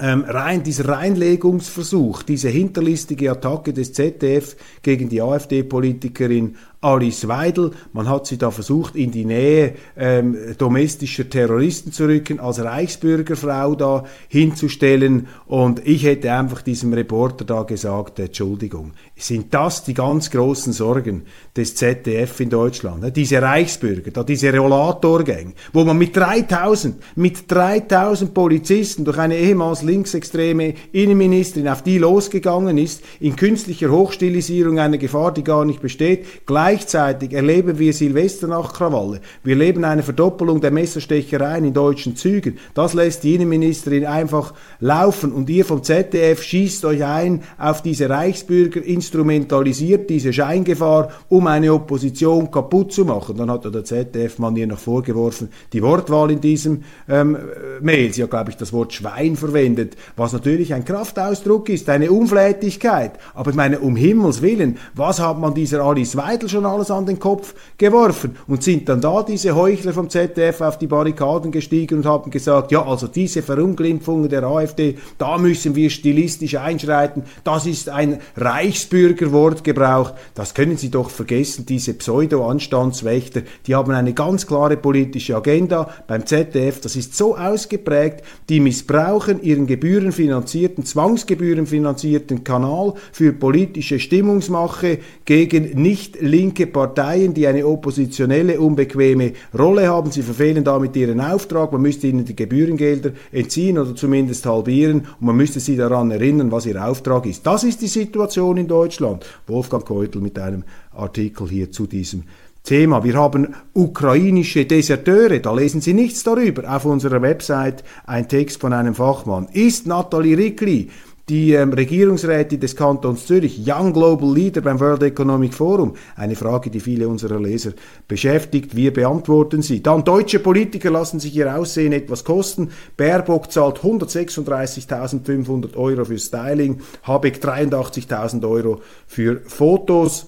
ähm, 0.00 0.24
rein, 0.26 0.62
dieser 0.62 0.88
Reinlegungsversuch, 0.88 2.22
diese 2.22 2.48
hinterlistige 2.48 3.30
Attacke 3.30 3.72
des 3.74 3.92
ZDF 3.92 4.56
gegen 4.82 5.10
die 5.10 5.20
AfD-Politikerin 5.20 6.56
Alice 6.82 7.28
Weidel. 7.28 7.72
Man 7.92 8.08
hat 8.08 8.26
sie 8.26 8.38
da 8.38 8.50
versucht, 8.50 8.96
in 8.96 9.10
die 9.10 9.26
Nähe 9.26 9.74
ähm, 9.98 10.34
domestischer 10.56 11.28
Terroristen 11.28 11.92
zu 11.92 12.06
rücken, 12.06 12.40
als 12.40 12.64
Reichsbürgerfrau 12.64 13.74
da 13.74 14.04
hinzustellen. 14.28 15.28
Und 15.46 15.86
ich 15.86 16.04
hätte 16.04 16.32
einfach 16.32 16.62
diesem 16.62 16.94
Reporter 16.94 17.44
da 17.44 17.64
gesagt, 17.64 18.18
Entschuldigung, 18.18 18.92
sind 19.14 19.52
das 19.52 19.84
die 19.84 19.92
ganz 19.92 20.30
großen 20.30 20.72
Sorgen 20.72 21.24
des 21.54 21.74
ZDF 21.74 22.40
in 22.40 22.48
Deutschland? 22.48 23.02
Ne? 23.02 23.12
Diese 23.12 23.42
Reichsbürger, 23.42 24.10
da 24.10 24.24
diese 24.24 24.56
Rollatorgang, 24.56 25.52
wo 25.74 25.84
man 25.84 25.98
mit 25.98 26.16
3000, 26.16 26.96
mit 27.16 27.50
3000 27.50 28.32
Polizisten 28.32 29.04
durch 29.04 29.18
eine 29.18 29.36
ehemals 29.36 29.82
linksextreme 29.82 30.72
Innenministerin 30.92 31.68
auf 31.68 31.82
die 31.82 31.98
losgegangen 31.98 32.78
ist, 32.78 33.02
in 33.20 33.36
künstlicher 33.36 33.90
Hochstilisierung 33.90 34.78
einer 34.78 34.96
Gefahr, 34.96 35.34
die 35.34 35.44
gar 35.44 35.66
nicht 35.66 35.82
besteht, 35.82 36.46
gleich 36.46 36.69
Gleichzeitig 36.70 37.32
erleben 37.32 37.80
wir 37.80 37.92
Silvesternachtkrawalle. 37.92 39.20
Wir 39.42 39.54
erleben 39.54 39.82
eine 39.82 40.04
Verdoppelung 40.04 40.60
der 40.60 40.70
Messerstechereien 40.70 41.64
in 41.64 41.74
deutschen 41.74 42.14
Zügen. 42.14 42.58
Das 42.74 42.94
lässt 42.94 43.24
die 43.24 43.34
Innenministerin 43.34 44.06
einfach 44.06 44.54
laufen 44.78 45.32
und 45.32 45.50
ihr 45.50 45.64
vom 45.64 45.82
ZDF 45.82 46.40
schießt 46.40 46.84
euch 46.84 47.04
ein 47.04 47.42
auf 47.58 47.82
diese 47.82 48.08
Reichsbürger, 48.08 48.84
instrumentalisiert 48.84 50.08
diese 50.10 50.32
Scheingefahr, 50.32 51.10
um 51.28 51.48
eine 51.48 51.72
Opposition 51.74 52.52
kaputt 52.52 52.92
zu 52.92 53.04
machen. 53.04 53.36
Dann 53.36 53.50
hat 53.50 53.64
der 53.64 53.84
ZDF-Mann 53.84 54.54
ihr 54.54 54.68
noch 54.68 54.78
vorgeworfen, 54.78 55.48
die 55.72 55.82
Wortwahl 55.82 56.30
in 56.30 56.40
diesem 56.40 56.84
ähm, 57.08 57.36
Mail, 57.80 58.12
sie 58.12 58.22
hat, 58.22 58.30
glaube 58.30 58.50
ich, 58.50 58.56
das 58.56 58.72
Wort 58.72 58.92
Schwein 58.92 59.34
verwendet, 59.34 59.96
was 60.14 60.32
natürlich 60.32 60.72
ein 60.72 60.84
Kraftausdruck 60.84 61.68
ist, 61.68 61.88
eine 61.88 62.12
Unflätigkeit. 62.12 63.18
Aber 63.34 63.50
ich 63.50 63.56
meine, 63.56 63.80
um 63.80 63.96
Himmels 63.96 64.40
Willen, 64.40 64.78
was 64.94 65.18
hat 65.18 65.40
man 65.40 65.52
dieser 65.52 65.82
Alice 65.82 66.16
Weidel 66.16 66.48
schon 66.48 66.59
schon 66.60 66.66
alles 66.70 66.90
an 66.90 67.06
den 67.06 67.18
Kopf 67.18 67.54
geworfen 67.78 68.36
und 68.46 68.62
sind 68.62 68.88
dann 68.88 69.00
da 69.00 69.22
diese 69.22 69.54
Heuchler 69.54 69.92
vom 69.92 70.10
ZDF 70.10 70.60
auf 70.60 70.78
die 70.78 70.86
Barrikaden 70.86 71.50
gestiegen 71.50 71.98
und 71.98 72.06
haben 72.06 72.30
gesagt, 72.30 72.70
ja, 72.70 72.84
also 72.84 73.06
diese 73.06 73.42
Verunglimpfungen 73.42 74.28
der 74.28 74.44
AfD, 74.44 74.96
da 75.16 75.38
müssen 75.38 75.74
wir 75.74 75.88
stilistisch 75.88 76.56
einschreiten, 76.56 77.22
das 77.44 77.66
ist 77.66 77.88
ein 77.88 78.20
Reichsbürgerwortgebrauch, 78.36 80.12
das 80.34 80.52
können 80.52 80.76
Sie 80.76 80.90
doch 80.90 81.08
vergessen, 81.08 81.64
diese 81.66 81.94
Pseudo-Anstandswächter, 81.94 83.42
die 83.66 83.74
haben 83.74 83.92
eine 83.92 84.12
ganz 84.12 84.46
klare 84.46 84.76
politische 84.76 85.36
Agenda 85.36 85.88
beim 86.06 86.26
ZDF, 86.26 86.80
das 86.80 86.96
ist 86.96 87.16
so 87.16 87.36
ausgeprägt, 87.36 88.22
die 88.50 88.60
missbrauchen 88.60 89.42
ihren 89.42 89.66
gebührenfinanzierten, 89.66 90.84
zwangsgebührenfinanzierten 90.84 92.44
Kanal 92.44 92.94
für 93.12 93.32
politische 93.32 93.98
Stimmungsmache 93.98 94.98
gegen 95.24 95.80
nicht 95.80 96.20
links 96.20 96.49
linke 96.50 96.66
Parteien, 96.66 97.32
die 97.32 97.46
eine 97.46 97.64
oppositionelle, 97.64 98.58
unbequeme 98.58 99.32
Rolle 99.56 99.88
haben. 99.88 100.10
Sie 100.10 100.22
verfehlen 100.22 100.64
damit 100.64 100.96
ihren 100.96 101.20
Auftrag. 101.20 101.70
Man 101.72 101.82
müsste 101.82 102.08
ihnen 102.08 102.24
die 102.24 102.34
Gebührengelder 102.34 103.12
entziehen 103.30 103.78
oder 103.78 103.94
zumindest 103.94 104.44
halbieren 104.46 105.06
und 105.20 105.26
man 105.26 105.36
müsste 105.36 105.60
sie 105.60 105.76
daran 105.76 106.10
erinnern, 106.10 106.50
was 106.50 106.66
ihr 106.66 106.84
Auftrag 106.84 107.26
ist. 107.26 107.46
Das 107.46 107.62
ist 107.62 107.80
die 107.80 107.86
Situation 107.86 108.56
in 108.56 108.66
Deutschland. 108.66 109.24
Wolfgang 109.46 109.84
Keutel 109.84 110.20
mit 110.20 110.38
einem 110.38 110.64
Artikel 110.92 111.48
hier 111.48 111.70
zu 111.70 111.86
diesem 111.86 112.24
Thema. 112.64 113.04
Wir 113.04 113.14
haben 113.14 113.54
ukrainische 113.72 114.66
Deserteure, 114.66 115.38
da 115.38 115.54
lesen 115.54 115.80
Sie 115.80 115.94
nichts 115.94 116.24
darüber. 116.24 116.74
Auf 116.74 116.84
unserer 116.84 117.22
Website 117.22 117.84
ein 118.06 118.28
Text 118.28 118.60
von 118.60 118.72
einem 118.72 118.94
Fachmann. 118.94 119.48
Ist 119.52 119.86
Nathalie 119.86 120.36
Rickli 120.36 120.90
die 121.30 121.52
ähm, 121.52 121.72
Regierungsrätin 121.72 122.58
des 122.58 122.74
Kantons 122.74 123.26
Zürich, 123.26 123.62
Young 123.64 123.92
Global 123.92 124.34
Leader 124.34 124.60
beim 124.62 124.80
World 124.80 125.04
Economic 125.04 125.54
Forum. 125.54 125.94
Eine 126.16 126.34
Frage, 126.34 126.70
die 126.70 126.80
viele 126.80 127.08
unserer 127.08 127.40
Leser 127.40 127.70
beschäftigt. 128.08 128.74
Wir 128.74 128.92
beantworten 128.92 129.62
sie. 129.62 129.80
Dann 129.80 130.02
deutsche 130.02 130.40
Politiker 130.40 130.90
lassen 130.90 131.20
sich 131.20 131.34
ihr 131.36 131.56
Aussehen 131.56 131.92
etwas 131.92 132.24
kosten. 132.24 132.70
Baerbock 132.96 133.52
zahlt 133.52 133.78
136.500 133.78 135.76
Euro 135.76 136.04
für 136.04 136.18
Styling, 136.18 136.80
Habeck 137.04 137.36
83.000 137.36 138.48
Euro 138.50 138.80
für 139.06 139.40
Fotos. 139.46 140.26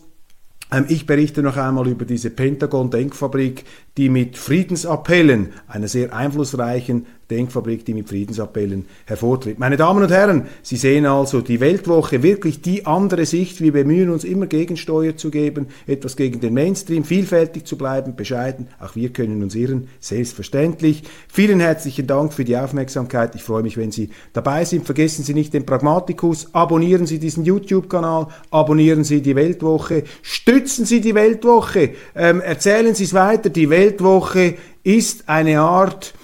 Ähm, 0.73 0.87
ich 0.89 1.07
berichte 1.07 1.43
noch 1.43 1.57
einmal 1.57 1.89
über 1.89 2.05
diese 2.05 2.31
Pentagon-Denkfabrik, 2.31 3.65
die 3.97 4.09
mit 4.09 4.39
Friedensappellen 4.39 5.49
einer 5.67 5.89
sehr 5.89 6.15
einflussreichen 6.15 7.07
Denkfabrik, 7.33 7.85
die 7.85 7.95
mit 7.95 8.09
Friedensappellen 8.09 8.87
hervortritt. 9.07 9.59
Meine 9.59 9.77
Damen 9.77 10.03
und 10.03 10.11
Herren, 10.11 10.47
Sie 10.63 10.77
sehen 10.77 11.07
also 11.07 11.41
die 11.41 11.61
Weltwoche 11.61 12.23
wirklich 12.23 12.61
die 12.61 12.87
andere 12.87 13.27
Sicht. 13.27 13.61
Wir 13.61 13.73
bemühen 13.73 14.11
uns 14.11 14.25
immer 14.25 14.47
Gegensteuer 14.47 15.17
zu 15.17 15.31
geben, 15.31 15.69
etwas 15.87 16.17
gegen 16.17 16.41
den 16.41 16.55
Mainstream, 16.55 17.05
vielfältig 17.05 17.65
zu 17.65 17.77
bleiben, 17.79 18.15
bescheiden. 18.15 18.69
Auch 18.81 18.95
wir 18.95 19.11
können 19.11 19.43
uns 19.43 19.55
irren, 19.55 19.89
selbstverständlich. 20.01 21.05
Vielen 21.29 21.61
herzlichen 21.61 22.07
Dank 22.07 22.33
für 22.33 22.45
die 22.45 22.57
Aufmerksamkeit. 22.57 23.35
Ich 23.35 23.43
freue 23.43 23.63
mich, 23.63 23.77
wenn 23.77 23.93
Sie 23.93 24.11
dabei 24.33 24.65
sind. 24.65 24.85
Vergessen 24.85 25.25
Sie 25.25 25.35
nicht 25.35 25.55
den 25.55 25.65
Pragmatikus. 25.65 26.55
Abonnieren 26.55 27.07
Sie 27.07 27.19
diesen 27.19 27.45
YouTube-Kanal. 27.45 28.29
Abonnieren 28.51 29.05
Sie 29.05 29.23
die 29.23 29.35
Weltwoche. 29.35 30.05
Stützen 30.21 30.85
Sie 30.85 31.01
die 31.01 31.15
Weltwoche. 31.15 31.95
Ähm, 32.15 32.41
erzählen 32.41 32.95
Sie 32.95 33.05
es 33.05 33.15
weiter. 33.15 33.49
Die 33.49 33.71
Weltwoche 33.71 34.55
ist 34.83 35.29
eine 35.29 35.61
Art 35.61 36.15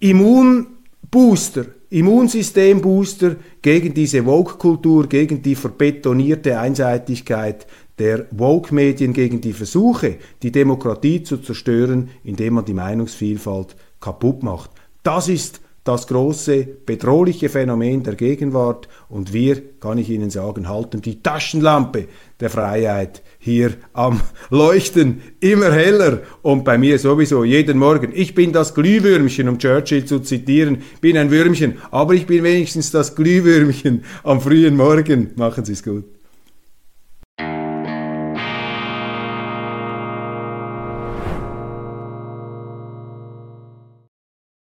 Immunbooster, 0.00 1.66
Immunsystembooster 1.90 3.36
gegen 3.62 3.94
diese 3.94 4.24
Woke-Kultur, 4.24 5.08
gegen 5.08 5.42
die 5.42 5.54
verbetonierte 5.54 6.58
Einseitigkeit 6.58 7.66
der 7.98 8.26
Woke-Medien, 8.30 9.12
gegen 9.12 9.40
die 9.40 9.52
Versuche, 9.52 10.18
die 10.42 10.52
Demokratie 10.52 11.22
zu 11.22 11.38
zerstören, 11.38 12.10
indem 12.22 12.54
man 12.54 12.64
die 12.64 12.74
Meinungsvielfalt 12.74 13.74
kaputt 14.00 14.42
macht. 14.42 14.70
Das 15.02 15.28
ist 15.28 15.60
das 15.88 16.06
große 16.06 16.66
bedrohliche 16.84 17.48
Phänomen 17.48 18.02
der 18.02 18.14
Gegenwart 18.14 18.88
und 19.08 19.32
wir, 19.32 19.62
kann 19.80 19.96
ich 19.96 20.10
Ihnen 20.10 20.28
sagen, 20.28 20.68
halten 20.68 21.00
die 21.00 21.22
Taschenlampe 21.22 22.08
der 22.40 22.50
Freiheit 22.50 23.22
hier 23.38 23.72
am 23.94 24.20
Leuchten 24.50 25.22
immer 25.40 25.72
heller 25.72 26.20
und 26.42 26.62
bei 26.62 26.76
mir 26.76 26.98
sowieso 26.98 27.42
jeden 27.42 27.78
Morgen. 27.78 28.12
Ich 28.14 28.34
bin 28.34 28.52
das 28.52 28.74
Glühwürmchen, 28.74 29.48
um 29.48 29.58
Churchill 29.58 30.04
zu 30.04 30.20
zitieren, 30.20 30.82
bin 31.00 31.16
ein 31.16 31.30
Würmchen, 31.30 31.78
aber 31.90 32.12
ich 32.12 32.26
bin 32.26 32.44
wenigstens 32.44 32.90
das 32.90 33.16
Glühwürmchen 33.16 34.04
am 34.24 34.42
frühen 34.42 34.76
Morgen. 34.76 35.30
Machen 35.36 35.64
Sie 35.64 35.72
es 35.72 35.82
gut. 35.82 36.17